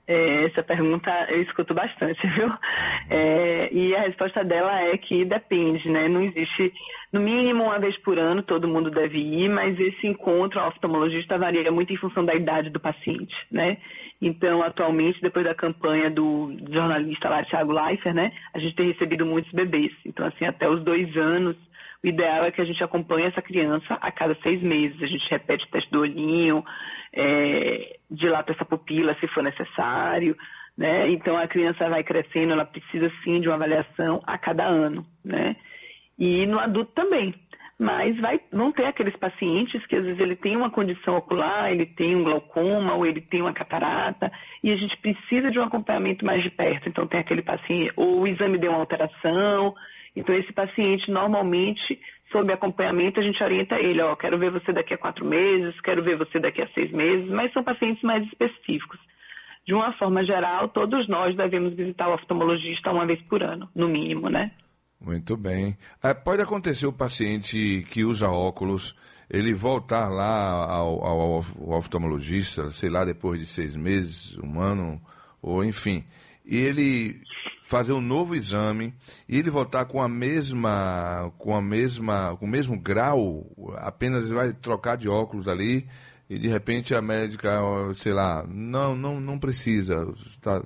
É, 0.08 0.44
essa 0.44 0.62
pergunta 0.62 1.10
eu 1.30 1.42
escuto 1.42 1.74
bastante, 1.74 2.24
viu? 2.28 2.52
É, 3.10 3.68
e 3.72 3.94
a 3.96 4.02
resposta 4.02 4.44
dela 4.44 4.80
é 4.80 4.96
que 4.96 5.24
depende, 5.24 5.90
né? 5.90 6.06
Não 6.06 6.22
existe, 6.22 6.72
no 7.12 7.20
mínimo 7.20 7.64
uma 7.64 7.78
vez 7.78 7.98
por 7.98 8.16
ano, 8.16 8.42
todo 8.42 8.68
mundo 8.68 8.88
deve 8.88 9.18
ir, 9.18 9.48
mas 9.48 9.78
esse 9.80 10.06
encontro 10.06 10.60
ao 10.60 10.68
oftalmologista 10.68 11.36
varia 11.36 11.72
muito 11.72 11.92
em 11.92 11.96
função 11.96 12.24
da 12.24 12.34
idade 12.34 12.70
do 12.70 12.78
paciente, 12.78 13.34
né? 13.50 13.78
Então, 14.20 14.62
atualmente, 14.62 15.20
depois 15.20 15.44
da 15.44 15.54
campanha 15.54 16.10
do 16.10 16.56
jornalista 16.70 17.28
lá, 17.28 17.44
Thiago 17.44 17.72
Leifert, 17.72 18.14
né? 18.14 18.32
A 18.54 18.58
gente 18.58 18.74
tem 18.74 18.90
recebido 18.90 19.26
muitos 19.26 19.52
bebês. 19.52 19.92
Então, 20.04 20.26
assim, 20.26 20.46
até 20.46 20.68
os 20.68 20.82
dois 20.82 21.14
anos, 21.16 21.56
o 22.02 22.06
ideal 22.06 22.44
é 22.44 22.50
que 22.50 22.60
a 22.60 22.64
gente 22.64 22.82
acompanhe 22.82 23.26
essa 23.26 23.42
criança 23.42 23.94
a 23.94 24.10
cada 24.10 24.34
seis 24.36 24.62
meses. 24.62 25.02
A 25.02 25.06
gente 25.06 25.30
repete 25.30 25.66
o 25.66 25.68
teste 25.68 25.90
do 25.90 26.00
olhinho, 26.00 26.64
é, 27.12 27.96
dilata 28.10 28.52
essa 28.52 28.64
pupila 28.64 29.16
se 29.18 29.26
for 29.28 29.42
necessário, 29.42 30.36
né? 30.76 31.10
Então 31.10 31.36
a 31.36 31.46
criança 31.46 31.88
vai 31.88 32.04
crescendo, 32.04 32.52
ela 32.52 32.64
precisa 32.64 33.10
sim 33.24 33.40
de 33.40 33.48
uma 33.48 33.54
avaliação 33.54 34.22
a 34.26 34.36
cada 34.38 34.64
ano, 34.64 35.04
né? 35.24 35.56
E 36.18 36.46
no 36.46 36.58
adulto 36.58 36.92
também. 36.92 37.34
Mas 37.78 38.18
vai, 38.18 38.40
vão 38.50 38.72
ter 38.72 38.86
aqueles 38.86 39.14
pacientes 39.16 39.84
que 39.86 39.96
às 39.96 40.04
vezes 40.04 40.18
ele 40.18 40.34
tem 40.34 40.56
uma 40.56 40.70
condição 40.70 41.16
ocular, 41.16 41.70
ele 41.70 41.84
tem 41.84 42.16
um 42.16 42.24
glaucoma 42.24 42.94
ou 42.94 43.04
ele 43.04 43.20
tem 43.20 43.42
uma 43.42 43.52
catarata 43.52 44.32
e 44.62 44.72
a 44.72 44.76
gente 44.76 44.96
precisa 44.96 45.50
de 45.50 45.58
um 45.58 45.62
acompanhamento 45.62 46.24
mais 46.24 46.42
de 46.42 46.48
perto. 46.48 46.88
Então 46.88 47.06
tem 47.06 47.20
aquele 47.20 47.42
paciente, 47.42 47.92
ou 47.94 48.20
o 48.20 48.26
exame 48.26 48.56
deu 48.56 48.70
uma 48.70 48.80
alteração, 48.80 49.74
então 50.14 50.34
esse 50.34 50.52
paciente 50.54 51.10
normalmente 51.10 52.00
sob 52.32 52.52
acompanhamento, 52.52 53.20
a 53.20 53.22
gente 53.22 53.42
orienta 53.42 53.78
ele, 53.78 54.00
ó, 54.00 54.16
quero 54.16 54.38
ver 54.38 54.50
você 54.50 54.72
daqui 54.72 54.94
a 54.94 54.98
quatro 54.98 55.24
meses, 55.24 55.80
quero 55.80 56.02
ver 56.02 56.16
você 56.16 56.38
daqui 56.38 56.60
a 56.60 56.68
seis 56.68 56.90
meses, 56.90 57.28
mas 57.28 57.52
são 57.52 57.62
pacientes 57.62 58.02
mais 58.02 58.26
específicos. 58.26 58.98
De 59.64 59.74
uma 59.74 59.92
forma 59.92 60.24
geral, 60.24 60.68
todos 60.68 61.08
nós 61.08 61.34
devemos 61.36 61.74
visitar 61.74 62.08
o 62.08 62.14
oftalmologista 62.14 62.90
uma 62.90 63.06
vez 63.06 63.20
por 63.22 63.42
ano, 63.42 63.68
no 63.74 63.88
mínimo, 63.88 64.28
né? 64.28 64.50
Muito 65.00 65.36
bem. 65.36 65.76
É, 66.02 66.14
pode 66.14 66.42
acontecer 66.42 66.86
o 66.86 66.92
paciente 66.92 67.86
que 67.90 68.04
usa 68.04 68.28
óculos, 68.28 68.94
ele 69.28 69.52
voltar 69.52 70.08
lá 70.08 70.64
ao, 70.72 71.04
ao, 71.04 71.20
ao 71.20 71.78
oftalmologista, 71.78 72.70
sei 72.70 72.88
lá, 72.88 73.04
depois 73.04 73.40
de 73.40 73.46
seis 73.46 73.76
meses, 73.76 74.36
um 74.42 74.60
ano, 74.60 75.00
ou 75.42 75.64
enfim, 75.64 76.04
e 76.44 76.56
ele 76.56 77.20
fazer 77.66 77.92
um 77.92 78.00
novo 78.00 78.34
exame 78.34 78.94
e 79.28 79.36
ele 79.36 79.50
voltar 79.50 79.84
com 79.86 80.00
a 80.00 80.08
mesma, 80.08 81.32
com 81.36 81.54
a 81.54 81.60
mesma, 81.60 82.36
com 82.38 82.46
o 82.46 82.48
mesmo 82.48 82.78
grau, 82.78 83.44
apenas 83.78 84.28
vai 84.28 84.52
trocar 84.52 84.96
de 84.96 85.08
óculos 85.08 85.48
ali 85.48 85.86
e 86.30 86.38
de 86.38 86.48
repente 86.48 86.94
a 86.94 87.02
médica, 87.02 87.60
sei 87.96 88.12
lá, 88.12 88.44
não, 88.48 88.94
não, 88.94 89.20
não 89.20 89.38
precisa, 89.38 90.06
tá, 90.40 90.62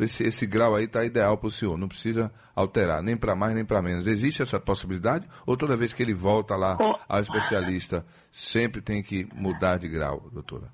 esse, 0.00 0.24
esse 0.24 0.46
grau 0.46 0.74
aí 0.74 0.84
está 0.84 1.04
ideal 1.04 1.38
para 1.38 1.48
o 1.48 1.50
senhor, 1.50 1.78
não 1.78 1.88
precisa 1.88 2.30
alterar, 2.58 3.02
nem 3.02 3.16
para 3.16 3.36
mais 3.36 3.54
nem 3.54 3.64
para 3.64 3.80
menos. 3.80 4.06
Existe 4.06 4.42
essa 4.42 4.58
possibilidade? 4.58 5.26
Ou 5.46 5.56
toda 5.56 5.76
vez 5.76 5.92
que 5.92 6.02
ele 6.02 6.14
volta 6.14 6.56
lá 6.56 6.76
ao 7.08 7.20
especialista, 7.20 8.04
sempre 8.32 8.80
tem 8.80 9.02
que 9.02 9.26
mudar 9.32 9.78
de 9.78 9.88
grau, 9.88 10.28
doutora? 10.32 10.66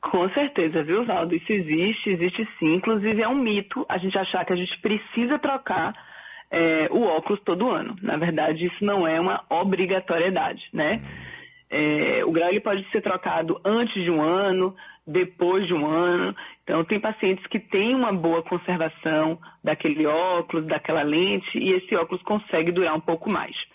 Com 0.00 0.28
certeza, 0.30 0.84
viu, 0.84 1.04
Valdo? 1.04 1.34
Isso 1.34 1.52
existe, 1.52 2.10
existe 2.10 2.48
sim. 2.58 2.74
Inclusive 2.74 3.22
é 3.22 3.28
um 3.28 3.34
mito 3.34 3.84
a 3.88 3.98
gente 3.98 4.16
achar 4.16 4.44
que 4.44 4.52
a 4.52 4.56
gente 4.56 4.78
precisa 4.78 5.38
trocar 5.38 5.92
é, 6.48 6.86
o 6.92 7.02
óculos 7.02 7.40
todo 7.42 7.70
ano. 7.70 7.96
Na 8.00 8.16
verdade, 8.16 8.66
isso 8.66 8.84
não 8.84 9.06
é 9.06 9.20
uma 9.20 9.42
obrigatoriedade, 9.50 10.68
né? 10.72 11.02
É, 11.68 12.24
o 12.24 12.30
grau 12.30 12.48
ele 12.48 12.60
pode 12.60 12.88
ser 12.90 13.00
trocado 13.00 13.60
antes 13.64 14.04
de 14.04 14.10
um 14.10 14.22
ano, 14.22 14.76
depois 15.04 15.66
de 15.66 15.74
um 15.74 15.84
ano. 15.84 16.36
Então, 16.66 16.84
tem 16.84 16.98
pacientes 16.98 17.46
que 17.46 17.60
têm 17.60 17.94
uma 17.94 18.12
boa 18.12 18.42
conservação 18.42 19.38
daquele 19.62 20.04
óculos, 20.04 20.66
daquela 20.66 21.02
lente, 21.02 21.56
e 21.56 21.70
esse 21.70 21.94
óculos 21.94 22.20
consegue 22.24 22.72
durar 22.72 22.92
um 22.92 23.00
pouco 23.00 23.30
mais. 23.30 23.66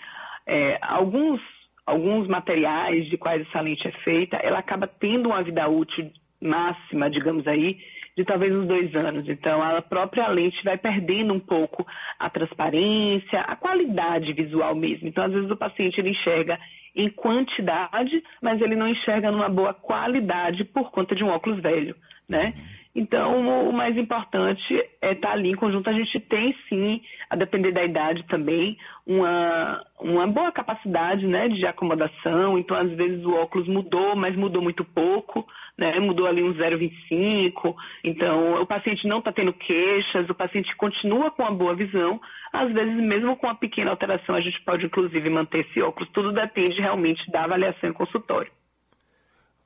É, 0.45 0.77
alguns 0.81 1.39
alguns 1.85 2.27
materiais 2.27 3.07
de 3.07 3.17
quais 3.17 3.47
essa 3.47 3.61
lente 3.61 3.87
é 3.87 3.91
feita, 3.91 4.37
ela 4.37 4.59
acaba 4.59 4.87
tendo 4.87 5.29
uma 5.29 5.41
vida 5.41 5.67
útil 5.67 6.11
máxima, 6.41 7.09
digamos 7.09 7.47
aí, 7.47 7.79
de 8.15 8.25
talvez 8.25 8.53
uns 8.53 8.67
dois 8.67 8.93
anos. 8.93 9.27
Então, 9.29 9.61
a 9.61 9.81
própria 9.81 10.27
lente 10.27 10.63
vai 10.63 10.77
perdendo 10.77 11.33
um 11.33 11.39
pouco 11.39 11.85
a 12.19 12.29
transparência, 12.29 13.39
a 13.41 13.55
qualidade 13.55 14.33
visual 14.33 14.75
mesmo. 14.75 15.07
Então, 15.07 15.23
às 15.23 15.31
vezes 15.31 15.49
o 15.49 15.55
paciente 15.55 15.99
ele 15.99 16.09
enxerga 16.09 16.59
em 16.93 17.09
quantidade, 17.09 18.21
mas 18.41 18.61
ele 18.61 18.75
não 18.75 18.87
enxerga 18.87 19.31
numa 19.31 19.47
boa 19.47 19.73
qualidade 19.73 20.65
por 20.65 20.91
conta 20.91 21.15
de 21.15 21.23
um 21.23 21.29
óculos 21.29 21.61
velho, 21.61 21.95
né? 22.27 22.53
Então, 22.93 23.69
o 23.69 23.73
mais 23.73 23.95
importante 23.95 24.77
é 25.01 25.13
estar 25.13 25.31
ali 25.31 25.51
em 25.51 25.55
conjunto. 25.55 25.89
A 25.89 25.93
gente 25.93 26.19
tem, 26.19 26.53
sim, 26.67 27.01
a 27.29 27.37
depender 27.37 27.71
da 27.71 27.83
idade 27.85 28.23
também, 28.23 28.77
uma, 29.07 29.81
uma 29.99 30.27
boa 30.27 30.51
capacidade 30.51 31.25
né, 31.25 31.47
de 31.47 31.65
acomodação. 31.65 32.57
Então, 32.57 32.75
às 32.75 32.91
vezes, 32.91 33.23
o 33.23 33.33
óculos 33.33 33.67
mudou, 33.67 34.13
mas 34.15 34.35
mudou 34.35 34.61
muito 34.61 34.83
pouco, 34.83 35.47
né? 35.77 35.97
mudou 35.99 36.27
ali 36.27 36.43
um 36.43 36.53
0,25. 36.53 37.73
Então, 38.03 38.61
o 38.61 38.65
paciente 38.65 39.07
não 39.07 39.19
está 39.19 39.31
tendo 39.31 39.53
queixas, 39.53 40.29
o 40.29 40.35
paciente 40.35 40.75
continua 40.75 41.31
com 41.31 41.43
uma 41.43 41.51
boa 41.51 41.73
visão. 41.73 42.19
Às 42.51 42.73
vezes, 42.73 42.93
mesmo 42.93 43.37
com 43.37 43.47
uma 43.47 43.55
pequena 43.55 43.91
alteração, 43.91 44.35
a 44.35 44.41
gente 44.41 44.59
pode, 44.59 44.85
inclusive, 44.85 45.29
manter 45.29 45.65
esse 45.65 45.81
óculos. 45.81 46.09
Tudo 46.11 46.33
depende 46.33 46.81
realmente 46.81 47.31
da 47.31 47.45
avaliação 47.45 47.89
em 47.89 47.93
consultório. 47.93 48.51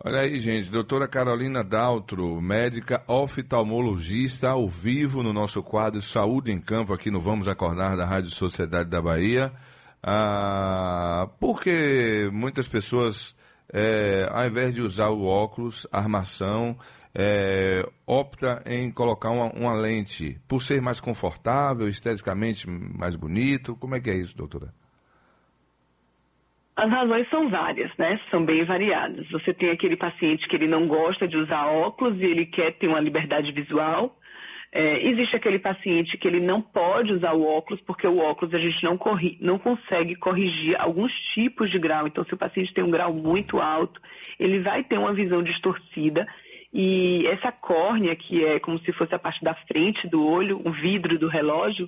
Olha 0.07 0.19
aí, 0.19 0.39
gente, 0.39 0.69
doutora 0.69 1.07
Carolina 1.07 1.63
Daltro, 1.63 2.39
médica 2.39 3.01
oftalmologista, 3.07 4.49
ao 4.49 4.69
vivo 4.69 5.23
no 5.23 5.33
nosso 5.33 5.63
quadro 5.63 5.99
Saúde 5.99 6.51
em 6.51 6.61
Campo, 6.61 6.93
aqui 6.93 7.09
no 7.09 7.19
Vamos 7.19 7.47
Acordar 7.47 7.97
da 7.97 8.05
Rádio 8.05 8.29
Sociedade 8.29 8.87
da 8.87 9.01
Bahia. 9.01 9.51
Ah, 10.03 11.27
porque 11.39 12.29
muitas 12.31 12.67
pessoas, 12.67 13.33
é, 13.73 14.29
ao 14.31 14.45
invés 14.45 14.75
de 14.75 14.81
usar 14.81 15.09
o 15.09 15.25
óculos, 15.25 15.87
armação, 15.91 16.77
é, 17.11 17.83
opta 18.05 18.61
em 18.67 18.91
colocar 18.91 19.31
uma, 19.31 19.51
uma 19.53 19.73
lente, 19.73 20.39
por 20.47 20.61
ser 20.61 20.83
mais 20.83 20.99
confortável, 20.99 21.89
esteticamente 21.89 22.69
mais 22.69 23.15
bonito. 23.15 23.75
Como 23.75 23.95
é 23.95 23.99
que 23.99 24.11
é 24.11 24.15
isso, 24.15 24.37
doutora? 24.37 24.71
As 26.75 26.89
razões 26.89 27.29
são 27.29 27.47
várias, 27.47 27.89
né? 27.97 28.19
São 28.29 28.43
bem 28.43 28.65
variadas. 28.65 29.29
Você 29.29 29.53
tem 29.53 29.69
aquele 29.69 29.95
paciente 29.95 30.47
que 30.47 30.55
ele 30.55 30.67
não 30.67 30.87
gosta 30.87 31.25
de 31.25 31.37
usar 31.37 31.67
óculos 31.67 32.19
e 32.19 32.25
ele 32.25 32.45
quer 32.45 32.71
ter 32.71 32.87
uma 32.87 32.99
liberdade 32.99 33.51
visual. 33.53 34.13
É, 34.73 35.07
existe 35.07 35.37
aquele 35.37 35.57
paciente 35.57 36.17
que 36.17 36.27
ele 36.27 36.41
não 36.41 36.61
pode 36.61 37.13
usar 37.13 37.31
o 37.31 37.45
óculos 37.45 37.81
porque 37.81 38.05
o 38.05 38.19
óculos 38.19 38.53
a 38.53 38.57
gente 38.57 38.83
não, 38.83 38.97
corri 38.97 39.37
não 39.39 39.57
consegue 39.57 40.15
corrigir 40.15 40.75
alguns 40.77 41.13
tipos 41.13 41.71
de 41.71 41.79
grau. 41.79 42.07
Então, 42.07 42.25
se 42.25 42.33
o 42.33 42.37
paciente 42.37 42.73
tem 42.73 42.83
um 42.83 42.91
grau 42.91 43.13
muito 43.13 43.61
alto, 43.61 44.01
ele 44.37 44.59
vai 44.59 44.83
ter 44.83 44.97
uma 44.97 45.13
visão 45.13 45.41
distorcida 45.41 46.27
e 46.73 47.25
essa 47.27 47.53
córnea, 47.53 48.17
que 48.17 48.43
é 48.43 48.59
como 48.59 48.77
se 48.79 48.91
fosse 48.91 49.15
a 49.15 49.19
parte 49.19 49.41
da 49.41 49.53
frente 49.53 50.09
do 50.09 50.27
olho, 50.27 50.61
um 50.65 50.71
vidro 50.73 51.17
do 51.17 51.29
relógio, 51.29 51.87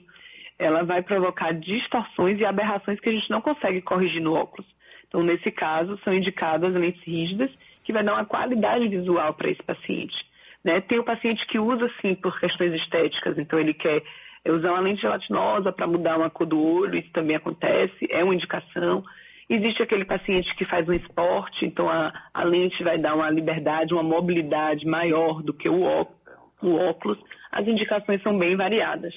ela 0.58 0.82
vai 0.84 1.02
provocar 1.02 1.52
distorções 1.52 2.40
e 2.40 2.46
aberrações 2.46 2.98
que 3.02 3.10
a 3.10 3.12
gente 3.12 3.30
não 3.30 3.42
consegue 3.42 3.82
corrigir 3.82 4.22
no 4.22 4.34
óculos. 4.34 4.77
Então, 5.08 5.24
nesse 5.24 5.52
caso, 5.52 6.00
são 6.04 6.14
indicadas 6.14 6.74
lentes 6.74 7.04
rígidas, 7.04 7.50
que 7.84 7.94
vai 7.94 8.04
dar 8.04 8.14
uma 8.14 8.26
qualidade 8.26 8.88
visual 8.88 9.34
para 9.34 9.50
esse 9.50 9.64
paciente. 9.64 10.26
Né? 10.64 10.82
Tem 10.82 11.00
o 11.00 11.04
paciente 11.04 11.46
que 11.48 11.58
usa, 11.58 11.90
sim, 12.02 12.14
por 12.14 12.40
questões 12.40 12.74
estéticas, 12.74 13.38
então 13.38 13.58
ele 13.58 13.74
quer 13.74 14.04
usar 14.46 14.72
uma 14.72 14.82
lente 14.82 15.02
gelatinosa 15.02 15.72
para 15.72 15.88
mudar 15.88 16.18
uma 16.18 16.30
cor 16.30 16.46
do 16.46 16.62
olho, 16.62 16.98
isso 16.98 17.10
também 17.12 17.36
acontece, 17.36 18.08
é 18.10 18.24
uma 18.24 18.36
indicação. 18.36 19.04
Existe 19.50 19.82
aquele 19.82 20.04
paciente 20.04 20.54
que 20.56 20.66
faz 20.66 20.88
um 20.90 20.94
esporte, 20.94 21.66
então 21.66 21.90
a, 21.90 22.12
a 22.34 22.44
lente 22.44 22.84
vai 22.84 22.98
dar 22.98 23.16
uma 23.16 23.30
liberdade, 23.30 23.94
uma 23.94 24.04
mobilidade 24.04 24.86
maior 24.86 25.42
do 25.42 25.54
que 25.54 25.70
o 25.70 25.84
óculos. 26.62 27.18
As 27.50 27.66
indicações 27.66 28.22
são 28.22 28.38
bem 28.38 28.58
variadas. 28.58 29.14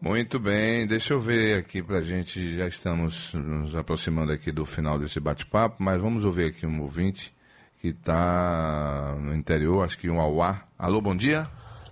Muito 0.00 0.38
bem, 0.38 0.86
deixa 0.86 1.12
eu 1.12 1.20
ver 1.20 1.58
aqui 1.58 1.82
pra 1.82 2.00
gente, 2.00 2.56
já 2.56 2.68
estamos 2.68 3.34
nos 3.34 3.74
aproximando 3.74 4.32
aqui 4.32 4.52
do 4.52 4.64
final 4.64 4.96
desse 4.96 5.18
bate-papo, 5.18 5.74
mas 5.80 6.00
vamos 6.00 6.24
ouvir 6.24 6.50
aqui 6.50 6.64
um 6.64 6.82
ouvinte 6.82 7.32
que 7.80 7.88
está 7.88 9.16
no 9.18 9.34
interior, 9.34 9.84
acho 9.84 9.98
que 9.98 10.08
um 10.08 10.20
Auá. 10.20 10.62
Alô, 10.78 11.00
bom 11.00 11.16
dia? 11.16 11.48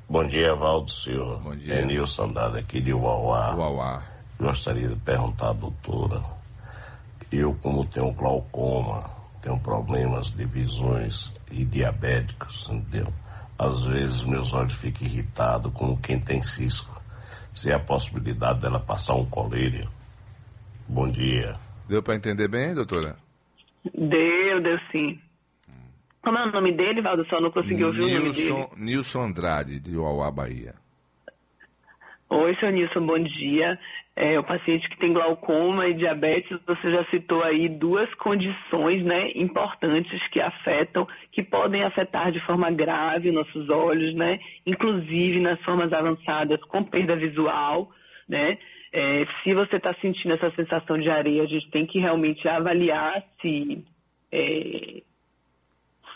Bom 0.08 0.24
dia, 0.24 0.54
Valdo 0.54 0.92
Silva. 0.92 1.38
Bom 1.38 1.56
dia. 1.56 1.74
É 1.74 1.84
Nilson 1.84 2.32
Dada 2.32 2.60
aqui 2.60 2.80
de 2.80 2.94
Uauá. 2.94 3.56
Uauá. 3.56 4.02
Gostaria 4.38 4.86
de 4.86 4.96
perguntar 4.96 5.48
à 5.48 5.52
doutora, 5.52 6.22
eu 7.32 7.56
como 7.60 7.84
tenho 7.86 8.12
glaucoma, 8.12 9.10
tenho 9.42 9.58
problemas 9.58 10.30
de 10.30 10.44
visões 10.44 11.32
e 11.50 11.64
diabéticos, 11.64 12.68
entendeu? 12.70 13.12
Às 13.58 13.84
vezes 13.84 14.22
meus 14.22 14.54
olhos 14.54 14.74
ficam 14.74 15.08
irritados 15.08 15.72
como 15.72 15.96
quem 15.96 16.20
tem 16.20 16.40
cisco 16.40 16.95
se 17.56 17.70
é 17.70 17.74
a 17.74 17.78
possibilidade 17.78 18.60
dela 18.60 18.78
passar 18.78 19.14
um 19.14 19.24
colírio. 19.24 19.88
Bom 20.86 21.08
dia. 21.08 21.56
Deu 21.88 22.02
para 22.02 22.14
entender 22.14 22.48
bem, 22.48 22.74
doutora? 22.74 23.16
Deu, 23.94 24.60
deu 24.60 24.78
sim. 24.92 25.18
Como 26.22 26.36
é 26.36 26.44
o 26.44 26.52
nome 26.52 26.72
dele, 26.72 27.00
Valdo? 27.00 27.24
Só 27.26 27.40
não 27.40 27.50
consegui 27.50 27.82
ouvir 27.82 28.04
Nilson, 28.04 28.20
o 28.20 28.24
nome 28.24 28.32
dele. 28.34 28.68
Nilson 28.76 29.22
Andrade, 29.22 29.80
de 29.80 29.96
Uauá, 29.96 30.30
Bahia. 30.30 30.74
Oi, 32.28 32.54
seu 32.56 32.70
Nilson, 32.70 33.06
bom 33.06 33.18
dia. 33.18 33.78
É, 34.18 34.38
o 34.38 34.42
paciente 34.42 34.88
que 34.88 34.96
tem 34.96 35.12
glaucoma 35.12 35.86
e 35.86 35.92
diabetes, 35.92 36.58
você 36.66 36.90
já 36.90 37.04
citou 37.04 37.44
aí 37.44 37.68
duas 37.68 38.12
condições 38.14 39.04
né, 39.04 39.30
importantes 39.34 40.26
que 40.28 40.40
afetam, 40.40 41.06
que 41.30 41.42
podem 41.42 41.82
afetar 41.84 42.32
de 42.32 42.40
forma 42.40 42.70
grave 42.70 43.30
nossos 43.30 43.68
olhos, 43.68 44.14
né? 44.14 44.40
Inclusive 44.64 45.38
nas 45.38 45.60
formas 45.60 45.92
avançadas 45.92 46.58
com 46.64 46.82
perda 46.82 47.14
visual, 47.14 47.90
né? 48.26 48.56
É, 48.90 49.26
se 49.44 49.52
você 49.52 49.76
está 49.76 49.92
sentindo 50.00 50.32
essa 50.32 50.50
sensação 50.52 50.98
de 50.98 51.10
areia, 51.10 51.42
a 51.42 51.46
gente 51.46 51.68
tem 51.70 51.84
que 51.84 51.98
realmente 51.98 52.48
avaliar 52.48 53.22
se 53.42 53.84
é, 54.32 55.02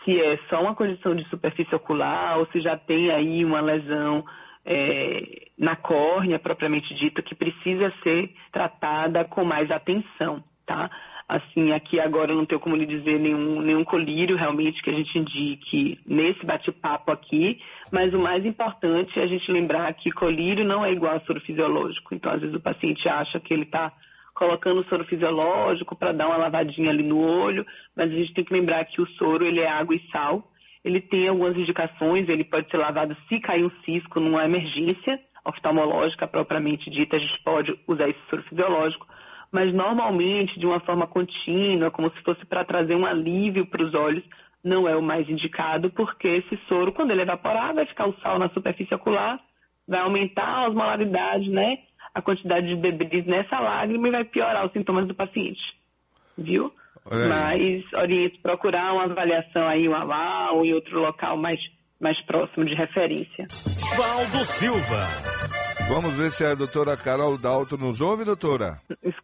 se 0.02 0.18
é 0.18 0.38
só 0.48 0.62
uma 0.62 0.74
condição 0.74 1.14
de 1.14 1.28
superfície 1.28 1.74
ocular 1.74 2.38
ou 2.38 2.46
se 2.46 2.62
já 2.62 2.78
tem 2.78 3.10
aí 3.10 3.44
uma 3.44 3.60
lesão 3.60 4.24
é, 4.64 5.48
na 5.61 5.77
córnea 5.77 6.38
propriamente 6.38 6.94
dita 6.94 7.20
que 7.20 7.35
precisa 7.35 7.92
ser 8.03 8.35
tratada 8.51 9.27
com 9.27 9.44
mais 9.44 9.70
atenção, 9.70 10.42
tá? 10.64 10.90
Assim, 11.29 11.70
aqui 11.70 12.01
agora 12.01 12.35
não 12.35 12.46
tenho 12.46 12.59
como 12.59 12.75
lhe 12.75 12.87
dizer 12.87 13.20
nenhum, 13.20 13.61
nenhum 13.61 13.85
colírio 13.85 14.37
realmente 14.37 14.83
que 14.83 14.88
a 14.88 14.92
gente 14.94 15.18
indique 15.18 16.01
nesse 16.07 16.46
bate-papo 16.46 17.12
aqui, 17.12 17.61
mas 17.92 18.14
o 18.14 18.18
mais 18.18 18.46
importante 18.46 19.20
é 19.20 19.23
a 19.23 19.27
gente 19.27 19.53
lembrar 19.53 19.92
que 19.92 20.11
colírio 20.11 20.64
não 20.64 20.83
é 20.83 20.90
igual 20.90 21.14
a 21.14 21.20
soro 21.20 21.42
fisiológico. 21.42 22.14
Então, 22.14 22.33
às 22.33 22.40
vezes 22.40 22.57
o 22.57 22.61
paciente 22.61 23.07
acha 23.07 23.38
que 23.38 23.53
ele 23.53 23.64
está 23.64 23.92
colocando 24.35 24.85
soro 24.88 25.05
fisiológico 25.05 25.94
para 25.94 26.12
dar 26.12 26.27
uma 26.27 26.38
lavadinha 26.38 26.88
ali 26.88 27.03
no 27.03 27.20
olho, 27.20 27.66
mas 27.94 28.11
a 28.11 28.14
gente 28.14 28.33
tem 28.33 28.44
que 28.44 28.55
lembrar 28.55 28.83
que 28.87 29.03
o 29.03 29.07
soro 29.07 29.44
ele 29.44 29.61
é 29.61 29.68
água 29.68 29.94
e 29.94 30.03
sal, 30.11 30.42
ele 30.83 31.03
tem 31.03 31.29
algumas 31.29 31.55
indicações, 31.55 32.31
ele 32.31 32.44
pode 32.44 32.70
ser 32.70 32.79
lavado 32.79 33.14
se 33.29 33.38
cair 33.38 33.62
um 33.62 33.70
cisco 33.85 34.18
numa 34.18 34.46
emergência 34.46 35.20
oftalmológica 35.44 36.26
propriamente 36.26 36.90
dita, 36.90 37.16
a 37.16 37.18
gente 37.18 37.40
pode 37.42 37.79
usar 37.87 38.09
esse 38.09 38.20
soro 38.29 38.42
fisiológico, 38.42 39.07
mas 39.50 39.72
normalmente 39.72 40.59
de 40.59 40.66
uma 40.66 40.81
forma 40.81 41.07
contínua, 41.07 41.90
como 41.90 42.11
se 42.11 42.20
fosse 42.22 42.44
para 42.44 42.64
trazer 42.64 42.94
um 42.94 43.07
alívio 43.07 43.66
para 43.66 43.83
os 43.83 43.94
olhos, 43.94 44.24
não 44.62 44.87
é 44.87 44.94
o 44.94 45.03
mais 45.03 45.29
indicado, 45.29 45.90
porque 45.90 46.29
esse 46.29 46.59
soro, 46.68 46.92
quando 46.92 47.11
ele 47.11 47.22
evaporar, 47.22 47.74
vai 47.74 47.87
ficar 47.87 48.07
o 48.07 48.14
sal 48.20 48.38
na 48.38 48.48
superfície 48.48 48.94
ocular, 48.94 49.40
vai 49.88 50.00
aumentar 50.00 50.46
a 50.46 50.68
osmolaridade, 50.68 51.48
né? 51.48 51.79
A 52.14 52.20
quantidade 52.20 52.68
de 52.68 52.76
debris 52.76 53.24
nessa 53.24 53.59
lágrima 53.59 54.09
e 54.09 54.11
vai 54.11 54.24
piorar 54.24 54.66
os 54.66 54.72
sintomas 54.72 55.07
do 55.07 55.14
paciente. 55.14 55.74
Viu? 56.37 56.72
Mas 57.29 57.92
oriento 57.92 58.38
procurar 58.40 58.92
uma 58.92 59.05
avaliação 59.05 59.66
aí, 59.66 59.88
um 59.88 59.94
ALA 59.94 60.53
ou 60.53 60.64
em 60.64 60.72
outro 60.74 61.00
local 61.00 61.37
mais, 61.37 61.70
mais 62.00 62.20
próximo 62.22 62.64
de 62.64 62.74
referência. 62.74 63.46
Valdo 63.96 64.44
Silva. 64.44 65.06
Vamos 65.88 66.12
ver 66.14 66.30
se 66.30 66.44
a 66.44 66.54
doutora 66.54 66.96
Carol 66.96 67.36
Dalto 67.36 67.76
nos 67.76 68.00
ouve, 68.00 68.24
doutora? 68.24 68.78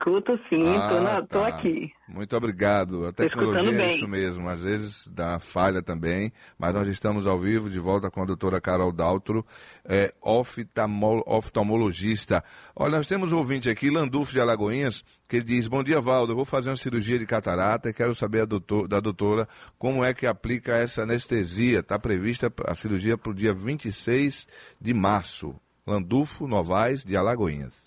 Escuto 0.07 0.39
sim, 0.49 0.65
Ah, 0.65 1.01
na- 1.01 1.21
tô 1.23 1.41
tá. 1.41 1.49
aqui. 1.49 1.91
Muito 2.09 2.37
obrigado. 2.37 3.07
A 3.07 3.13
tecnologia 3.13 3.73
é 3.83 3.97
isso 3.97 4.07
mesmo. 4.07 4.49
Às 4.49 4.61
vezes 4.61 5.05
dá 5.09 5.41
falha 5.41 5.83
também, 5.83 6.33
mas 6.57 6.73
nós 6.73 6.87
estamos 6.87 7.27
ao 7.27 7.41
vivo, 7.41 7.69
de 7.69 7.81
volta 7.81 8.09
com 8.09 8.23
a 8.23 8.25
doutora 8.25 8.61
Carol 8.61 8.93
Daltro, 8.93 9.45
é, 9.85 10.15
oftalmologista. 10.23 12.45
Olha, 12.77 12.99
nós 12.99 13.09
temos 13.09 13.33
um 13.33 13.39
ouvinte 13.39 13.69
aqui, 13.69 13.91
Landulfo 13.91 14.33
de 14.33 14.41
Alagoinhas, 14.41 15.03
que 15.29 15.43
diz, 15.43 15.67
bom 15.67 15.83
dia, 15.83 16.01
Valdo, 16.01 16.31
eu 16.33 16.37
vou 16.37 16.45
fazer 16.45 16.71
uma 16.71 16.77
cirurgia 16.77 17.19
de 17.19 17.27
catarata 17.27 17.91
e 17.91 17.93
quero 17.93 18.15
saber 18.15 18.43
a 18.43 18.45
doutor- 18.45 18.87
da 18.87 19.01
doutora 19.01 19.49
como 19.77 20.05
é 20.05 20.15
que 20.15 20.25
aplica 20.25 20.77
essa 20.77 21.03
anestesia. 21.03 21.81
Está 21.81 21.99
prevista 21.99 22.53
a 22.65 22.77
cirurgia 22.77 23.19
para 23.19 23.33
o 23.33 23.35
dia 23.35 23.53
26 23.53 24.47
de 24.81 24.95
março. 24.95 25.53
Landulfo 25.85 26.47
Novaes 26.47 27.03
de 27.05 27.17
Alagoinhas. 27.17 27.86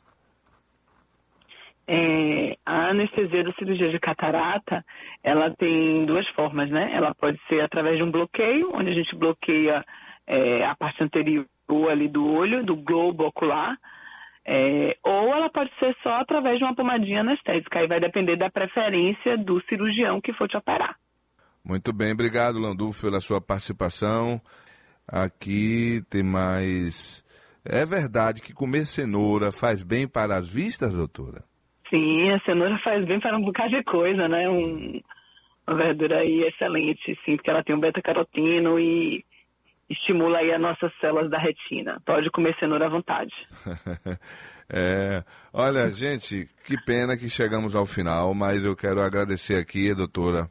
É, 1.91 2.56
a 2.63 2.89
anestesia 2.89 3.43
da 3.43 3.52
cirurgia 3.54 3.89
de 3.89 3.99
catarata, 3.99 4.86
ela 5.23 5.49
tem 5.49 6.06
duas 6.06 6.28
formas, 6.28 6.69
né? 6.69 6.91
Ela 6.93 7.15
pode 7.15 7.39
ser 7.49 7.62
através 7.62 7.97
de 7.97 8.04
um 8.04 8.12
bloqueio, 8.12 8.69
onde 8.75 8.91
a 8.91 8.93
gente 8.93 9.15
bloqueia 9.15 9.84
é, 10.28 10.63
a 10.63 10.75
parte 10.75 11.04
anterior 11.04 11.47
ali 11.89 12.08
do 12.08 12.32
olho, 12.32 12.63
do 12.63 12.75
globo 12.75 13.25
ocular, 13.25 13.75
é, 14.45 14.95
ou 15.04 15.34
ela 15.34 15.49
pode 15.49 15.71
ser 15.80 15.95
só 16.04 16.19
através 16.19 16.60
de 16.60 16.63
uma 16.63 16.75
pomadinha 16.75 17.21
anestésica. 17.21 17.80
Aí 17.80 17.88
vai 17.88 17.99
depender 17.99 18.36
da 18.36 18.52
preferência 18.52 19.36
do 19.36 19.60
cirurgião 19.67 20.21
que 20.21 20.32
for 20.32 20.47
te 20.47 20.58
operar. 20.58 20.95
Muito 21.65 21.91
bem, 21.91 22.13
obrigado, 22.13 22.60
Landulfo, 22.60 23.02
pela 23.02 23.19
sua 23.19 23.41
participação. 23.41 24.39
Aqui 25.08 26.04
tem 26.08 26.21
mais. 26.21 27.23
É 27.65 27.84
verdade 27.84 28.43
que 28.43 28.54
comer 28.54 28.86
cenoura 28.86 29.52
faz 29.52 29.82
bem 29.82 30.08
para 30.08 30.38
as 30.38 30.47
vistas, 30.47 30.93
doutora? 30.93 31.49
Sim, 31.89 32.32
a 32.32 32.39
cenoura 32.41 32.78
faz 32.80 33.04
bem 33.06 33.19
para 33.19 33.38
um 33.38 33.41
bocado 33.41 33.69
de 33.75 33.84
coisa, 33.84 34.28
né? 34.28 34.47
Um- 34.49 35.02
uma 35.67 35.75
verdura 35.78 36.19
aí 36.19 36.41
excelente, 36.43 37.17
sim, 37.25 37.36
porque 37.36 37.49
ela 37.49 37.63
tem 37.63 37.75
um 37.75 37.80
beta-caroteno 37.80 38.80
e 38.80 39.23
estimula 39.89 40.39
aí 40.39 40.52
as 40.52 40.60
nossas 40.62 40.91
células 40.99 41.30
da 41.30 41.38
retina. 41.38 41.99
Pode 42.06 42.30
comer 42.32 42.56
cenoura 42.60 42.86
à 42.86 42.89
vontade. 42.89 43.34
É, 44.71 45.23
olha, 45.52 45.91
gente, 45.91 46.47
que 46.63 46.78
pena 46.78 47.17
que 47.17 47.28
chegamos 47.28 47.75
ao 47.75 47.88
final, 47.88 48.36
mas 48.36 48.63
eu 48.63 48.75
quero 48.75 49.02
agradecer 49.02 49.56
aqui, 49.56 49.95
doutora, 49.95 50.47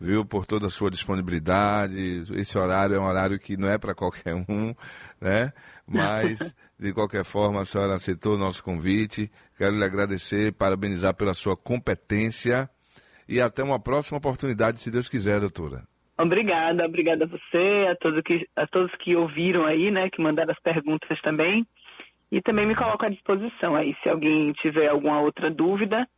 viu, 0.00 0.24
por 0.24 0.44
toda 0.44 0.66
a 0.66 0.70
sua 0.70 0.90
disponibilidade. 0.90 2.24
Esse 2.34 2.58
horário 2.58 2.96
é 2.96 2.98
um 2.98 3.06
horário 3.06 3.38
que 3.38 3.56
não 3.56 3.68
é 3.68 3.78
para 3.78 3.94
qualquer 3.94 4.34
um, 4.34 4.74
né? 5.20 5.52
Mas, 5.86 6.52
de 6.80 6.94
qualquer 6.94 7.24
forma, 7.24 7.60
a 7.60 7.64
senhora 7.64 7.94
aceitou 7.94 8.34
o 8.34 8.38
nosso 8.38 8.64
convite. 8.64 9.30
Quero 9.58 9.76
lhe 9.76 9.84
agradecer, 9.84 10.54
parabenizar 10.54 11.14
pela 11.14 11.34
sua 11.34 11.54
competência 11.54 12.68
e 13.28 13.38
até 13.38 13.62
uma 13.62 13.78
próxima 13.78 14.16
oportunidade, 14.16 14.80
se 14.80 14.90
Deus 14.90 15.06
quiser, 15.06 15.40
doutora. 15.40 15.82
Obrigada, 16.18 16.86
obrigada 16.86 17.24
a 17.24 17.28
você, 17.28 17.86
a 17.90 17.94
todos 17.94 18.22
que, 18.22 18.48
a 18.56 18.66
todos 18.66 18.90
que 18.96 19.14
ouviram 19.14 19.66
aí, 19.66 19.90
né, 19.90 20.08
que 20.08 20.22
mandaram 20.22 20.52
as 20.52 20.58
perguntas 20.58 21.20
também. 21.20 21.66
E 22.32 22.40
também 22.40 22.64
me 22.64 22.74
coloco 22.74 23.04
à 23.04 23.10
disposição 23.10 23.74
aí, 23.74 23.94
se 24.02 24.08
alguém 24.08 24.52
tiver 24.52 24.88
alguma 24.88 25.20
outra 25.20 25.50
dúvida, 25.50 26.08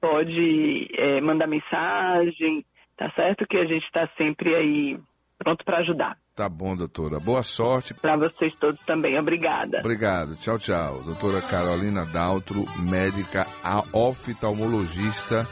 pode 0.00 0.88
é, 0.94 1.20
mandar 1.20 1.46
mensagem, 1.46 2.64
tá 2.96 3.10
certo? 3.10 3.46
Que 3.46 3.58
a 3.58 3.64
gente 3.64 3.84
está 3.84 4.08
sempre 4.16 4.54
aí 4.54 4.98
pronto 5.38 5.64
para 5.64 5.78
ajudar. 5.78 6.16
Tá 6.34 6.48
bom, 6.48 6.74
doutora. 6.74 7.20
Boa 7.20 7.44
sorte. 7.44 7.94
Para 7.94 8.16
vocês 8.16 8.52
todos 8.58 8.80
também, 8.84 9.16
obrigada. 9.16 9.78
Obrigado. 9.78 10.34
Tchau, 10.36 10.58
tchau. 10.58 11.00
Doutora 11.04 11.40
Carolina 11.42 12.04
Daltro, 12.04 12.64
médica 12.80 13.46
oftalmologista 13.92 15.46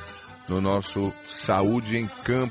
no 0.49 0.61
nosso 0.61 1.13
Saúde 1.29 1.97
em 1.99 2.09
Campo. 2.25 2.51